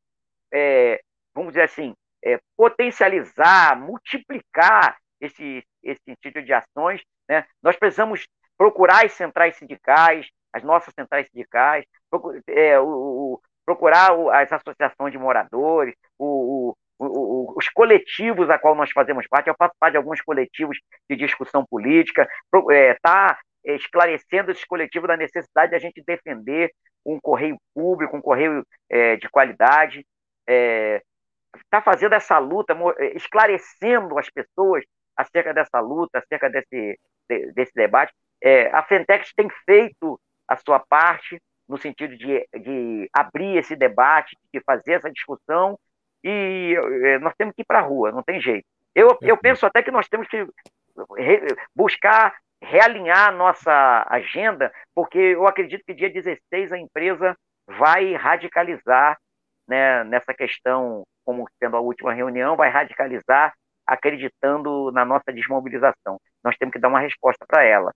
[0.54, 1.02] é,
[1.34, 7.02] vamos dizer assim, é, potencializar, multiplicar esse, esse tipo de ações.
[7.30, 7.46] Né?
[7.62, 8.28] Nós precisamos
[8.58, 15.12] procurar as centrais sindicais, as nossas centrais sindicais, procurar, é, o, o, procurar as associações
[15.12, 19.50] de moradores, o, os coletivos a qual nós fazemos parte.
[19.50, 20.78] Eu faço parte de alguns coletivos
[21.10, 22.28] de discussão política,
[22.74, 26.72] está é, é, esclarecendo esses coletivos da necessidade de a gente defender
[27.06, 30.06] um correio público, um correio é, de qualidade,
[31.58, 32.78] está fazendo essa luta,
[33.16, 34.84] esclarecendo as pessoas
[35.18, 37.00] acerca dessa luta, acerca desse,
[37.54, 38.14] desse debate.
[38.72, 44.62] a Fentex tem feito a sua parte no sentido de, de abrir esse debate, de
[44.62, 45.78] fazer essa discussão,
[46.24, 46.76] e
[47.22, 48.66] nós temos que ir para a rua, não tem jeito.
[48.94, 50.48] Eu, eu penso até que nós temos que
[51.76, 57.36] buscar realinhar a nossa agenda, porque eu acredito que dia 16 a empresa
[57.68, 59.18] vai radicalizar
[59.68, 63.54] né, nessa questão, como sendo a última reunião, vai radicalizar
[63.86, 66.20] acreditando na nossa desmobilização.
[66.44, 67.92] Nós temos que dar uma resposta para ela.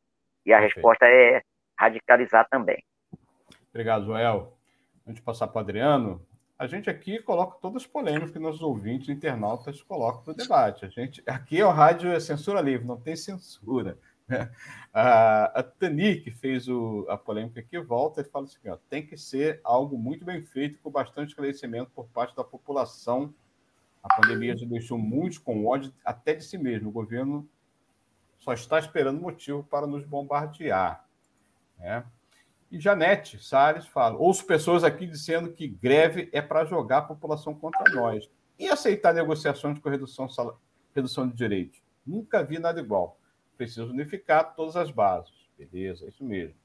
[0.45, 0.76] E a Perfeito.
[0.76, 1.41] resposta é
[1.80, 2.84] radicalizar também.
[3.69, 4.53] Obrigado, Joel.
[5.07, 6.21] Antes de passar para o Adriano,
[6.57, 10.86] a gente aqui coloca todas as polêmicas que nossos ouvintes internautas colocam para o debate.
[10.86, 13.97] A gente, aqui é o rádio é censura livre, não tem censura.
[14.93, 19.05] A, a Tani, que fez o, a polêmica aqui, volta e fala assim: ó, tem
[19.05, 23.34] que ser algo muito bem feito, com bastante esclarecimento por parte da população.
[24.03, 26.89] A pandemia já deixou muitos com ódio até de si mesmo.
[26.89, 27.47] O governo
[28.39, 31.09] só está esperando motivo para nos bombardear.
[31.80, 32.03] Né?
[32.69, 37.55] E Janete Salles fala: ouço pessoas aqui dizendo que greve é para jogar a população
[37.55, 38.30] contra nós.
[38.57, 40.27] E aceitar negociações com redução,
[40.93, 41.82] redução de direitos?
[42.05, 43.19] Nunca vi nada igual
[43.59, 45.34] preciso unificar todas as bases.
[45.57, 46.55] Beleza, é isso mesmo.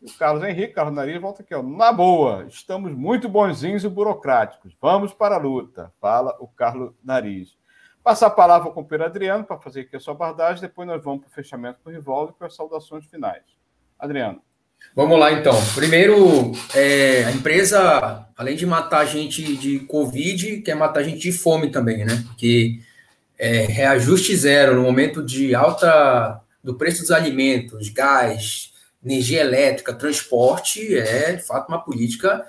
[0.00, 1.62] E o Carlos Henrique, Carlos Nariz, volta aqui, ó.
[1.62, 4.74] Na boa, estamos muito bonzinhos e burocráticos.
[4.80, 7.58] Vamos para a luta, fala o Carlos Nariz.
[8.04, 11.02] Passar a palavra com o Pedro Adriano para fazer aqui a sua abordagem, depois nós
[11.02, 13.42] vamos para o fechamento com o Rivaldo e com as saudações finais.
[14.00, 14.40] Adriano.
[14.94, 15.54] Vamos lá, então.
[15.74, 21.20] Primeiro, é, a empresa, além de matar a gente de Covid, quer matar a gente
[21.20, 22.24] de fome também, né?
[22.26, 22.80] Porque
[23.38, 28.72] é, reajuste zero no momento de alta do preço dos alimentos, gás,
[29.04, 32.44] energia elétrica, transporte, é de fato uma política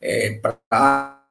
[0.00, 1.22] é, para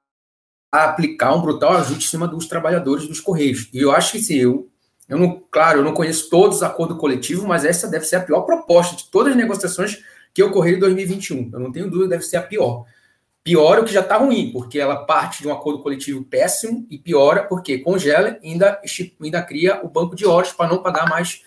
[0.71, 3.67] aplicar um brutal ajuste em cima dos trabalhadores dos Correios.
[3.73, 4.70] E eu acho que sim, eu,
[5.11, 8.21] eu não, claro, eu não conheço todos os acordos coletivos, mas essa deve ser a
[8.21, 10.01] pior proposta de todas as negociações
[10.33, 11.49] que ocorreram em 2021.
[11.51, 12.85] Eu não tenho dúvida, deve ser a pior.
[13.43, 16.97] Piora o que já está ruim, porque ela parte de um acordo coletivo péssimo e
[16.97, 18.79] piora porque congela e ainda,
[19.21, 21.41] ainda cria o banco de horas para não pagar mais,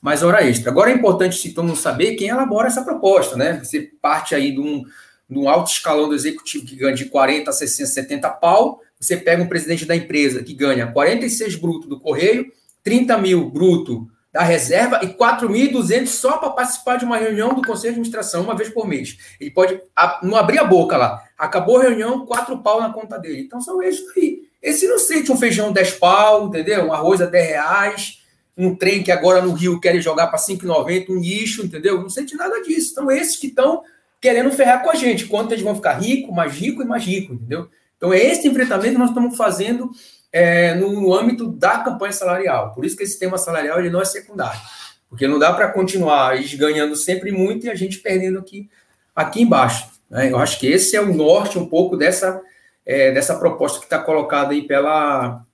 [0.00, 0.70] mais hora extra.
[0.70, 3.60] Agora é importante se todo mundo saber quem elabora essa proposta, né?
[3.62, 4.82] Você parte aí de um,
[5.28, 9.14] de um alto escalão do executivo que ganha de 40 a 60, 70 pau, você
[9.14, 12.50] pega um presidente da empresa que ganha 46 bruto do correio,
[12.82, 17.94] 30 mil bruto da reserva e 4.200 só para participar de uma reunião do Conselho
[17.94, 19.16] de Administração uma vez por mês.
[19.40, 19.80] Ele pode
[20.22, 21.22] não abrir a boca lá.
[21.36, 23.42] Acabou a reunião, quatro pau na conta dele.
[23.42, 24.42] Então são esses aí.
[24.62, 26.84] Esse não sente um feijão 10 pau, entendeu?
[26.84, 28.22] Um arroz a 10 reais,
[28.56, 32.00] um trem que agora no Rio querem jogar para 5,90, um lixo, entendeu?
[32.00, 32.92] Não sente nada disso.
[32.92, 33.82] Então esses que estão
[34.20, 35.26] querendo ferrar com a gente.
[35.26, 37.68] Quanto eles vão ficar rico, mais rico e mais rico, entendeu?
[37.96, 39.90] Então é esse enfrentamento que nós estamos fazendo
[40.32, 42.72] é, no, âmbito da campanha salarial.
[42.72, 44.60] Por isso que esse tema salarial ele não é secundário.
[45.08, 48.70] Porque não dá para continuar eles ganhando sempre muito e a gente perdendo aqui,
[49.14, 49.88] aqui embaixo.
[50.08, 50.30] Né?
[50.30, 52.40] Eu acho que esse é o norte um pouco dessa,
[52.86, 55.44] é, dessa proposta que está colocada aí pela,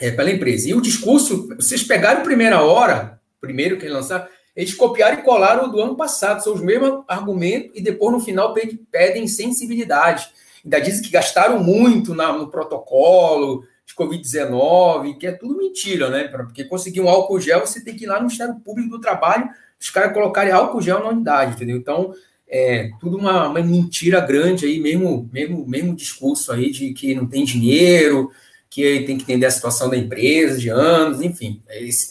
[0.00, 0.68] é, pela empresa.
[0.68, 5.70] E o discurso, vocês pegaram primeira hora, primeiro que eles lançaram, eles copiaram e colaram
[5.70, 10.28] do ano passado, são os mesmos argumentos, e depois no final pedem, pedem sensibilidade.
[10.64, 16.28] Ainda dizem que gastaram muito na, no protocolo, de Covid-19, que é tudo mentira, né?
[16.28, 19.48] Porque conseguir um álcool gel, você tem que ir lá no Ministério Público do Trabalho,
[19.80, 21.78] os caras colocarem álcool gel na unidade, entendeu?
[21.78, 22.12] Então,
[22.46, 27.26] é tudo uma, uma mentira grande aí, mesmo, mesmo, mesmo discurso aí de que não
[27.26, 28.30] tem dinheiro,
[28.68, 31.62] que tem que entender a situação da empresa de anos, enfim,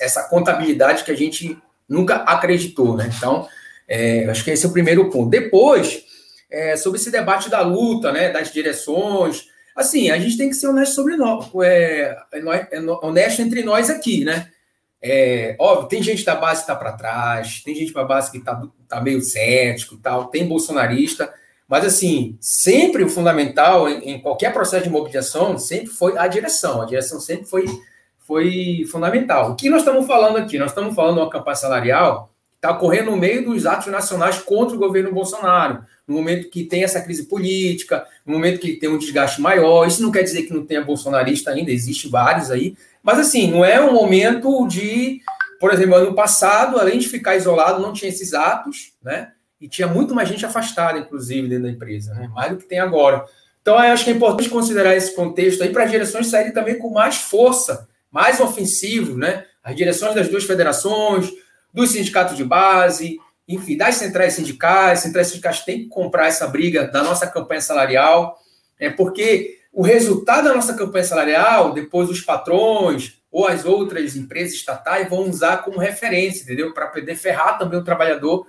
[0.01, 1.55] essa contabilidade que a gente
[1.88, 3.11] nunca acreditou, né?
[3.15, 3.47] Então,
[3.88, 5.30] é, acho que esse é o primeiro ponto.
[5.30, 6.03] Depois,
[6.49, 9.47] é, sobre esse debate da luta, né, das direções,
[9.78, 13.89] assim, a gente tem que ser honesto sobre nós, é, é, é honesto entre nós
[13.89, 14.49] aqui, né?
[14.99, 18.39] É, óbvio, tem gente da base que está para trás, tem gente da base que
[18.39, 21.32] está tá meio cético e tal, tem bolsonarista,
[21.67, 26.82] mas assim, sempre o fundamental em, em, qualquer processo de mobilização sempre foi a direção,
[26.82, 27.65] a direção sempre foi,
[28.17, 29.51] foi fundamental.
[29.51, 30.57] O que nós estamos falando aqui?
[30.57, 34.39] Nós estamos falando de uma campanha salarial que está ocorrendo no meio dos atos nacionais
[34.39, 38.89] contra o governo Bolsonaro, no momento que tem essa crise política, no momento que tem
[38.89, 39.88] um desgaste maior.
[39.88, 43.63] Isso não quer dizer que não tenha bolsonarista ainda, existe vários aí, mas assim, não
[43.63, 45.21] é um momento de,
[45.61, 49.32] por exemplo, ano passado, além de ficar isolado, não tinha esses atos, né?
[49.59, 52.28] E tinha muito mais gente afastada, inclusive, dentro da empresa, né?
[52.28, 53.23] Mais do que tem agora.
[53.61, 56.78] Então, eu acho que é importante considerar esse contexto aí para as direções saírem também
[56.78, 59.45] com mais força, mais ofensivo, né?
[59.63, 61.32] As direções das duas federações,
[61.73, 66.86] dos sindicatos de base, enfim, das centrais sindicais, centrais sindicais têm que comprar essa briga
[66.88, 68.38] da nossa campanha salarial,
[68.80, 74.56] é porque o resultado da nossa campanha salarial, depois os patrões ou as outras empresas
[74.56, 76.74] estatais vão usar como referência, entendeu?
[76.74, 78.45] Para poder ferrar também o trabalhador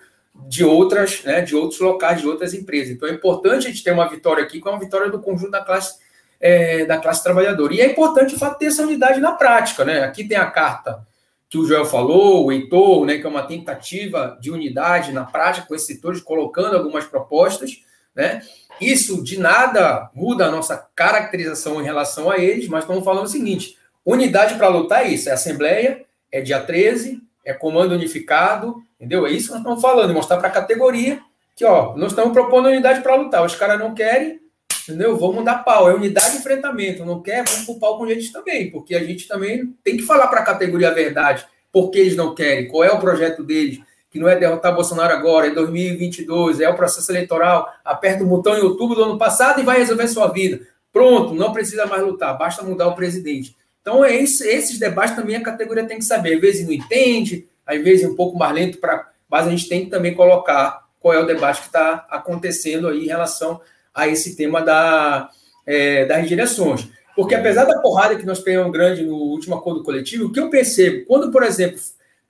[0.46, 2.94] de outras, né, de outros locais, de outras empresas.
[2.94, 5.50] Então é importante a gente ter uma vitória aqui, que é uma vitória do conjunto
[5.50, 5.98] da classe
[6.40, 7.74] é, da classe trabalhadora.
[7.74, 10.04] E é importante o fato ter essa unidade na prática, né?
[10.04, 11.06] Aqui tem a carta
[11.48, 15.66] que o Joel falou, o Heitor, né, que é uma tentativa de unidade na prática
[15.66, 17.82] com esses setores, colocando algumas propostas,
[18.14, 18.42] né?
[18.80, 23.28] Isso de nada muda a nossa caracterização em relação a eles, mas estamos falando o
[23.28, 29.26] seguinte: unidade para lutar é isso, é Assembleia, é dia 13, é comando unificado, entendeu?
[29.26, 31.20] É isso que nós estamos falando, mostrar para a categoria
[31.56, 33.44] que, ó, nós estamos propondo unidade para lutar.
[33.44, 34.40] Os caras não querem,
[34.88, 35.16] entendeu?
[35.16, 37.04] Vamos dar pau, é unidade de enfrentamento.
[37.04, 40.02] Não quer, vamos pro pau com a gente também, porque a gente também tem que
[40.02, 43.44] falar para a categoria a verdade, por que eles não querem, qual é o projeto
[43.44, 43.80] deles,
[44.10, 48.56] que não é derrotar Bolsonaro agora, é 2022, é o processo eleitoral, aperta o botão
[48.56, 50.60] em outubro do ano passado e vai resolver sua vida.
[50.92, 53.54] Pronto, não precisa mais lutar, basta mudar o presidente.
[53.82, 56.34] Então, é isso, esses debates também a categoria tem que saber.
[56.34, 59.84] Às vezes não entende, às vezes um pouco mais lento, pra, mas a gente tem
[59.84, 63.60] que também colocar qual é o debate que está acontecendo aí em relação
[63.94, 65.30] a esse tema da,
[65.66, 66.88] é, das direções.
[67.14, 70.50] Porque apesar da porrada que nós pegamos grande no último acordo coletivo, o que eu
[70.50, 71.80] percebo, quando, por exemplo,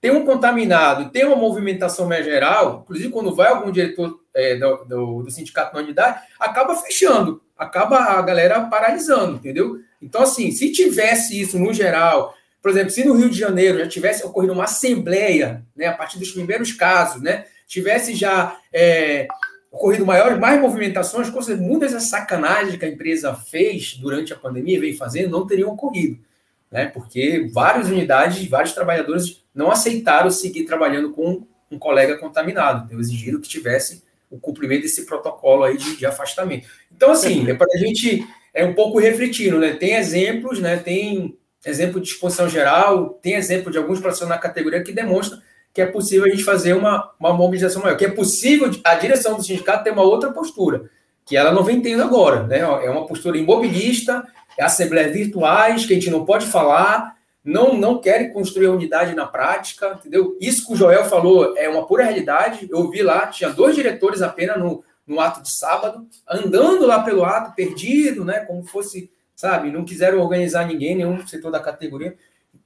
[0.01, 4.85] tem um contaminado tem uma movimentação mais geral, inclusive quando vai algum diretor é, do,
[4.85, 9.81] do, do, sindicato na unidade, acaba fechando, acaba a galera paralisando, entendeu?
[10.01, 13.89] Então, assim, se tivesse isso no geral, por exemplo, se no Rio de Janeiro já
[13.89, 19.27] tivesse ocorrido uma assembleia, né, a partir dos primeiros casos, né, tivesse já é,
[19.71, 24.81] ocorrido maiores, mais movimentações, muitas das sacanagens que a empresa fez durante a pandemia e
[24.81, 26.19] vem fazendo não teriam ocorrido
[26.71, 26.87] né?
[26.87, 33.41] Porque várias unidades, vários trabalhadores não aceitaram seguir trabalhando com um colega contaminado, então exigiram
[33.41, 36.69] que tivesse o cumprimento desse protocolo aí de, de afastamento.
[36.95, 39.73] Então, assim, é para a gente é um pouco refletindo, né?
[39.75, 40.77] Tem exemplos, né?
[40.77, 45.41] Tem exemplo de exposição geral, tem exemplo de alguns profissionais na categoria que demonstram
[45.79, 49.37] que é possível a gente fazer uma, uma mobilização maior, que é possível a direção
[49.37, 50.91] do sindicato ter uma outra postura,
[51.25, 52.59] que ela não vem tendo agora, né?
[52.59, 54.27] É uma postura imobilista,
[54.59, 57.15] é assembleias virtuais que a gente não pode falar,
[57.45, 60.37] não não querem construir a unidade na prática, entendeu?
[60.41, 62.67] Isso que o Joel falou é uma pura realidade.
[62.69, 67.25] Eu vi lá, tinha dois diretores apenas no, no ato de sábado, andando lá pelo
[67.25, 68.41] ato, perdido, né?
[68.41, 72.17] Como fosse, sabe, não quiseram organizar ninguém, nenhum setor da categoria.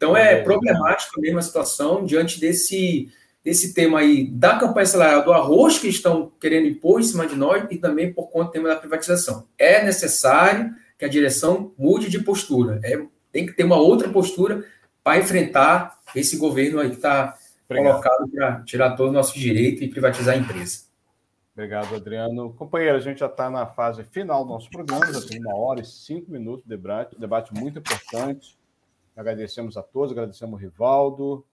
[0.03, 3.09] Então é problemático mesmo a situação diante desse,
[3.45, 7.37] desse tema aí da campanha salarial, do arroz que estão querendo impor em cima de
[7.37, 9.47] nós e também por conta do tema da privatização.
[9.57, 12.81] É necessário que a direção mude de postura.
[12.83, 13.01] É,
[13.31, 14.65] tem que ter uma outra postura
[15.05, 17.39] para enfrentar esse governo aí que está
[17.69, 20.81] colocado para tirar todos os nossos direitos e privatizar a empresa.
[21.55, 22.53] Obrigado, Adriano.
[22.55, 25.81] Companheiro, a gente já está na fase final do nosso programa, já tem uma hora
[25.81, 28.61] e cinco minutos de debate, debate muito importante.
[29.17, 31.45] Agradecemos a todos, agradecemos o Rivaldo,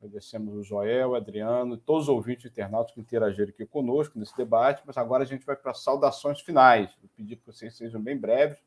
[0.00, 4.82] agradecemos o Joel, o Adriano, todos os ouvintes internautas que interagiram aqui conosco nesse debate,
[4.86, 6.94] mas agora a gente vai para saudações finais.
[7.00, 8.58] Vou pedir que vocês sejam bem breves,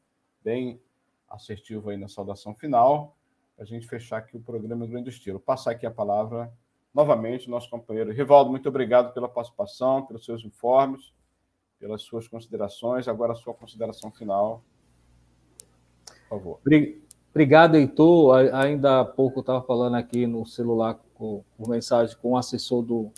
[0.43, 0.79] bem
[1.27, 3.15] assertivo aí na saudação final,
[3.55, 5.39] para a gente fechar aqui o programa em grande estilo.
[5.39, 6.51] Passar aqui a palavra
[6.93, 11.11] novamente nosso companheiro Rivaldo, muito obrigado pela participação, pelos seus informes,
[11.79, 13.07] pelas suas considerações.
[13.07, 14.61] Agora a sua consideração final,
[16.05, 16.59] por favor.
[16.61, 17.02] Obrigado,
[17.35, 18.35] Heitor.
[18.53, 23.11] Ainda há pouco estava falando aqui no celular com, com mensagem com o assessor do,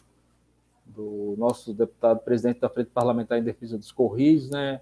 [0.86, 4.82] do nosso deputado presidente da Frente Parlamentar em Defesa dos Correios, né?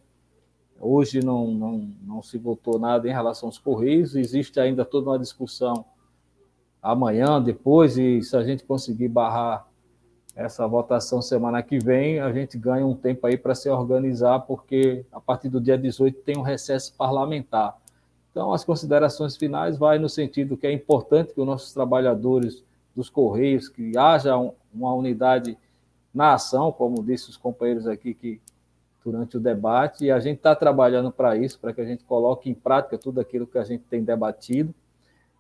[0.80, 5.20] Hoje não, não, não se votou nada em relação aos Correios, existe ainda toda uma
[5.20, 5.86] discussão
[6.82, 9.66] amanhã, depois, e se a gente conseguir barrar
[10.36, 15.06] essa votação semana que vem, a gente ganha um tempo aí para se organizar, porque
[15.12, 17.78] a partir do dia 18 tem um recesso parlamentar.
[18.34, 22.64] Então, as considerações finais vai no sentido que é importante que os nossos trabalhadores
[22.96, 24.36] dos Correios, que haja
[24.74, 25.56] uma unidade
[26.12, 28.42] na ação, como disse os companheiros aqui que
[29.06, 32.50] durante o debate, e a gente está trabalhando para isso, para que a gente coloque
[32.50, 34.74] em prática tudo aquilo que a gente tem debatido.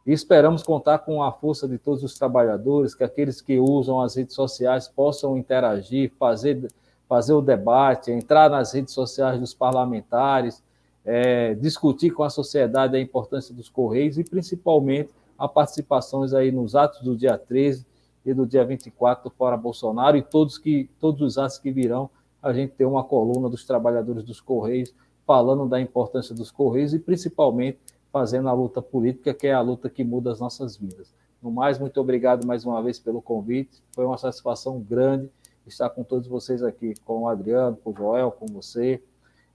[0.06, 4.16] E esperamos contar com a força de todos os trabalhadores, que aqueles que usam as
[4.16, 6.72] redes sociais possam interagir, fazer,
[7.10, 10.62] fazer o debate, entrar nas redes sociais dos parlamentares,
[11.06, 16.76] é, discutir com a sociedade a importância dos Correios e, principalmente, a participações aí nos
[16.76, 17.86] atos do dia 13
[18.26, 22.10] e do dia 24 do Fora Bolsonaro e todos, que, todos os atos que virão
[22.41, 24.93] a gente ter uma coluna dos trabalhadores dos Correios
[25.26, 27.80] falando da importância dos Correios e principalmente
[28.12, 31.14] fazendo a luta política, que é a luta que muda as nossas vidas.
[31.41, 33.82] No mais, muito obrigado mais uma vez pelo convite.
[33.93, 35.30] Foi uma satisfação grande
[35.66, 39.01] estar com todos vocês aqui, com o Adriano, com o Joel, com você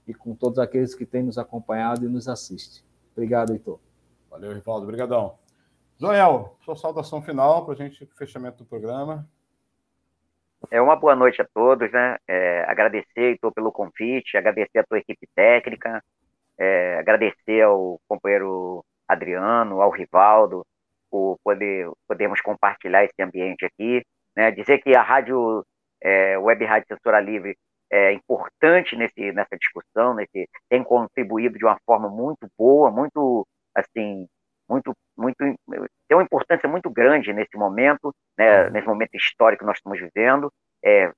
[0.09, 2.83] e com todos aqueles que têm nos acompanhado e nos assistem.
[3.11, 3.79] Obrigado, Heitor.
[4.27, 4.85] Valeu, Rivaldo.
[4.85, 5.37] Obrigadão.
[5.99, 9.29] Joel, sua saudação final para a gente, fechamento do programa.
[10.71, 12.17] É uma boa noite a todos, né?
[12.27, 16.03] É, agradecer, Heitor, pelo convite, agradecer a tua equipe técnica,
[16.57, 20.65] é, agradecer ao companheiro Adriano, ao Rivaldo,
[21.11, 24.03] por poder, podermos compartilhar esse ambiente aqui,
[24.35, 24.49] né?
[24.49, 25.63] Dizer que a rádio,
[26.01, 27.55] é, Web Rádio Censura Livre,
[27.91, 34.27] é importante nesse, nessa discussão, nesse, tem contribuído de uma forma muito boa, muito, assim,
[34.69, 35.57] muito, muito, tem
[36.17, 38.71] uma importância muito grande nesse momento, né, uhum.
[38.71, 40.51] nesse momento histórico que nós estamos vivendo.
[40.83, 41.11] É,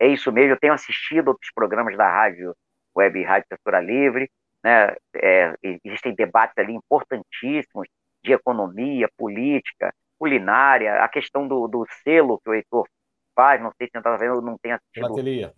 [0.00, 2.54] é isso mesmo, eu tenho assistido outros programas da rádio,
[2.96, 4.28] web Rádio Censura Livre,
[4.64, 5.54] né, é,
[5.84, 7.86] existem debates ali importantíssimos
[8.24, 12.88] de economia, política, culinária, a questão do, do selo que o Heitor
[13.34, 15.06] faz, não sei se você está vendo, não tem assistido.
[15.06, 15.54] Filatelia.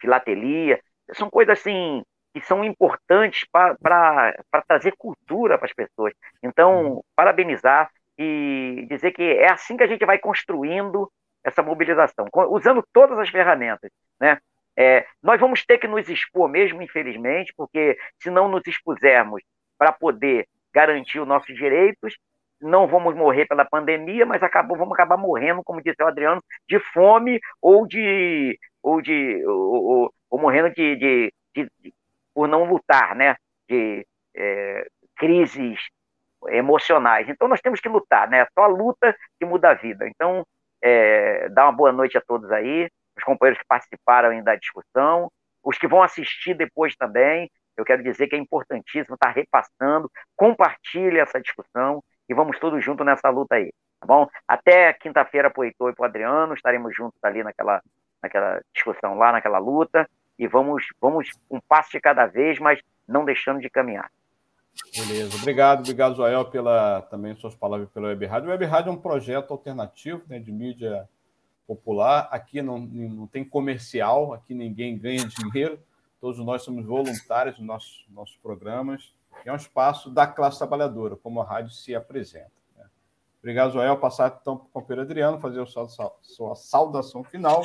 [0.00, 0.80] Filatelia,
[1.12, 2.02] são coisas assim
[2.34, 4.34] que são importantes para
[4.68, 6.12] trazer cultura para as pessoas.
[6.42, 7.02] Então, uhum.
[7.14, 11.10] parabenizar e dizer que é assim que a gente vai construindo
[11.42, 14.38] essa mobilização, usando todas as ferramentas, né?
[14.78, 19.42] É, nós vamos ter que nos expor mesmo, infelizmente, porque se não nos expusermos
[19.78, 22.14] para poder garantir os nossos direitos,
[22.60, 26.78] não vamos morrer pela pandemia, mas acabou, vamos acabar morrendo, como disse o Adriano, de
[26.92, 31.94] fome ou de ou de ou, ou, ou morrendo de, de, de, de,
[32.32, 33.36] por não lutar, né?
[33.68, 34.06] De
[34.36, 35.80] é, crises
[36.48, 37.28] emocionais.
[37.28, 38.46] Então nós temos que lutar, né?
[38.54, 40.06] Só a luta que muda a vida.
[40.08, 40.46] Então,
[40.80, 45.30] é, dá uma boa noite a todos aí, os companheiros que participaram ainda da discussão,
[45.64, 47.50] os que vão assistir depois também.
[47.76, 53.04] Eu quero dizer que é importantíssimo estar repassando, compartilhe essa discussão e vamos todos juntos
[53.04, 53.70] nessa luta aí,
[54.00, 54.28] tá bom?
[54.46, 57.82] Até quinta-feira para o Heitor e para o Adriano, estaremos juntos ali naquela,
[58.22, 60.08] naquela discussão lá, naquela luta
[60.38, 64.10] e vamos, vamos um passo de cada vez, mas não deixando de caminhar.
[64.94, 68.48] Beleza, obrigado, obrigado, Joel, pela também suas palavras pela Web Rádio.
[68.48, 71.08] O Web Rádio é um projeto alternativo né, de mídia
[71.66, 72.28] popular.
[72.30, 75.80] Aqui não, não tem comercial, aqui ninguém ganha dinheiro,
[76.20, 79.14] todos nós somos voluntários nos nossos, nossos programas.
[79.44, 82.50] É um espaço da classe trabalhadora, como a rádio se apresenta.
[82.76, 82.84] Né?
[83.38, 83.96] Obrigado, Joel.
[83.96, 85.88] Passar então para o companheiro Adriano, fazer a sua,
[86.20, 87.62] sua saudação final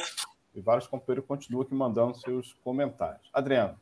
[0.53, 3.29] e vários companheiros continuam aqui mandando seus comentários.
[3.33, 3.75] Adriano.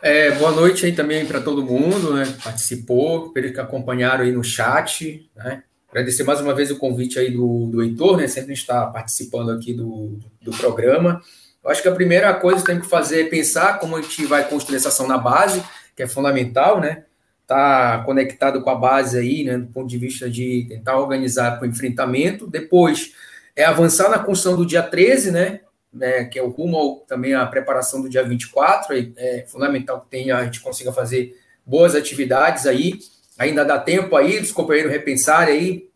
[0.00, 2.24] É, boa noite aí também para todo mundo, né?
[2.42, 5.64] Participou, pelos que acompanharam aí no chat, né?
[5.90, 8.28] Agradecer mais uma vez o convite aí do, do Heitor, né?
[8.28, 11.20] Sempre está participando aqui do, do programa.
[11.64, 14.24] Eu acho que a primeira coisa que tem que fazer é pensar como a gente
[14.26, 15.64] vai construir essa ação na base,
[15.96, 17.04] que é fundamental, né?
[17.46, 19.58] Tá conectado com a base aí, né?
[19.58, 22.46] Do ponto de vista de tentar organizar para o enfrentamento.
[22.46, 23.14] Depois
[23.56, 25.60] é avançar na construção do dia 13, né?
[25.92, 30.00] Né, que é o rumo ao, também à preparação do dia 24, é, é fundamental
[30.00, 32.98] que tenha, a gente consiga fazer boas atividades aí,
[33.38, 35.88] ainda dá tempo aí dos companheiros repensarem aí,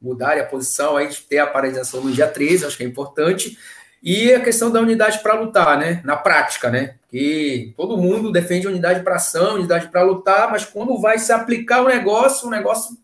[0.00, 3.58] mudarem a posição aí, de ter a paralisação no dia 13, acho que é importante,
[4.02, 8.66] e a questão da unidade para lutar, né, na prática, né, que todo mundo defende
[8.66, 12.96] unidade para ação, unidade para lutar, mas quando vai se aplicar o negócio, o negócio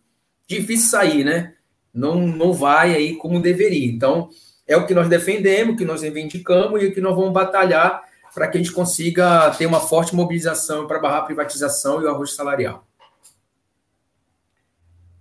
[0.47, 1.55] difícil sair, né,
[1.93, 4.29] não, não vai aí como deveria, então
[4.67, 8.03] é o que nós defendemos, o que nós reivindicamos e o que nós vamos batalhar
[8.35, 12.11] para que a gente consiga ter uma forte mobilização para barrar a privatização e o
[12.11, 12.85] arroz salarial.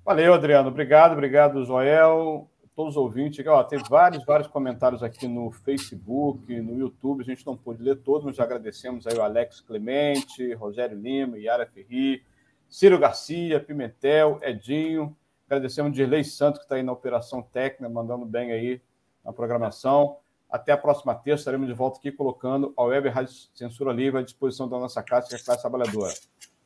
[0.03, 0.69] Valeu, Adriano.
[0.69, 2.49] Obrigado, obrigado, Joel.
[2.75, 3.45] todos os ouvintes.
[3.45, 7.21] Ó, tem vários, vários comentários aqui no Facebook, no YouTube.
[7.21, 11.67] A gente não pôde ler todos, mas agradecemos aí o Alex Clemente, Rogério Lima, Yara
[11.67, 12.23] Ferri,
[12.67, 15.15] Ciro Garcia, Pimentel, Edinho.
[15.45, 18.81] Agradecemos o Dirley Santos, que está aí na operação técnica, mandando bem aí
[19.23, 20.17] na programação.
[20.49, 24.23] Até a próxima terça, estaremos de volta aqui colocando a Web Rádio Censura Livre à
[24.23, 26.13] disposição da nossa casa, que é a classe trabalhadora.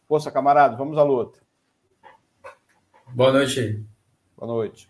[0.07, 1.39] Força, camarada, vamos à luta.
[3.13, 3.85] Boa noite.
[4.35, 4.89] Boa noite.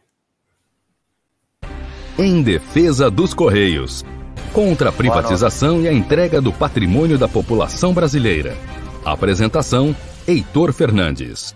[2.17, 4.03] Em defesa dos Correios.
[4.51, 8.55] Contra a privatização e a entrega do patrimônio da população brasileira.
[9.05, 9.95] Apresentação:
[10.27, 11.55] Heitor Fernandes.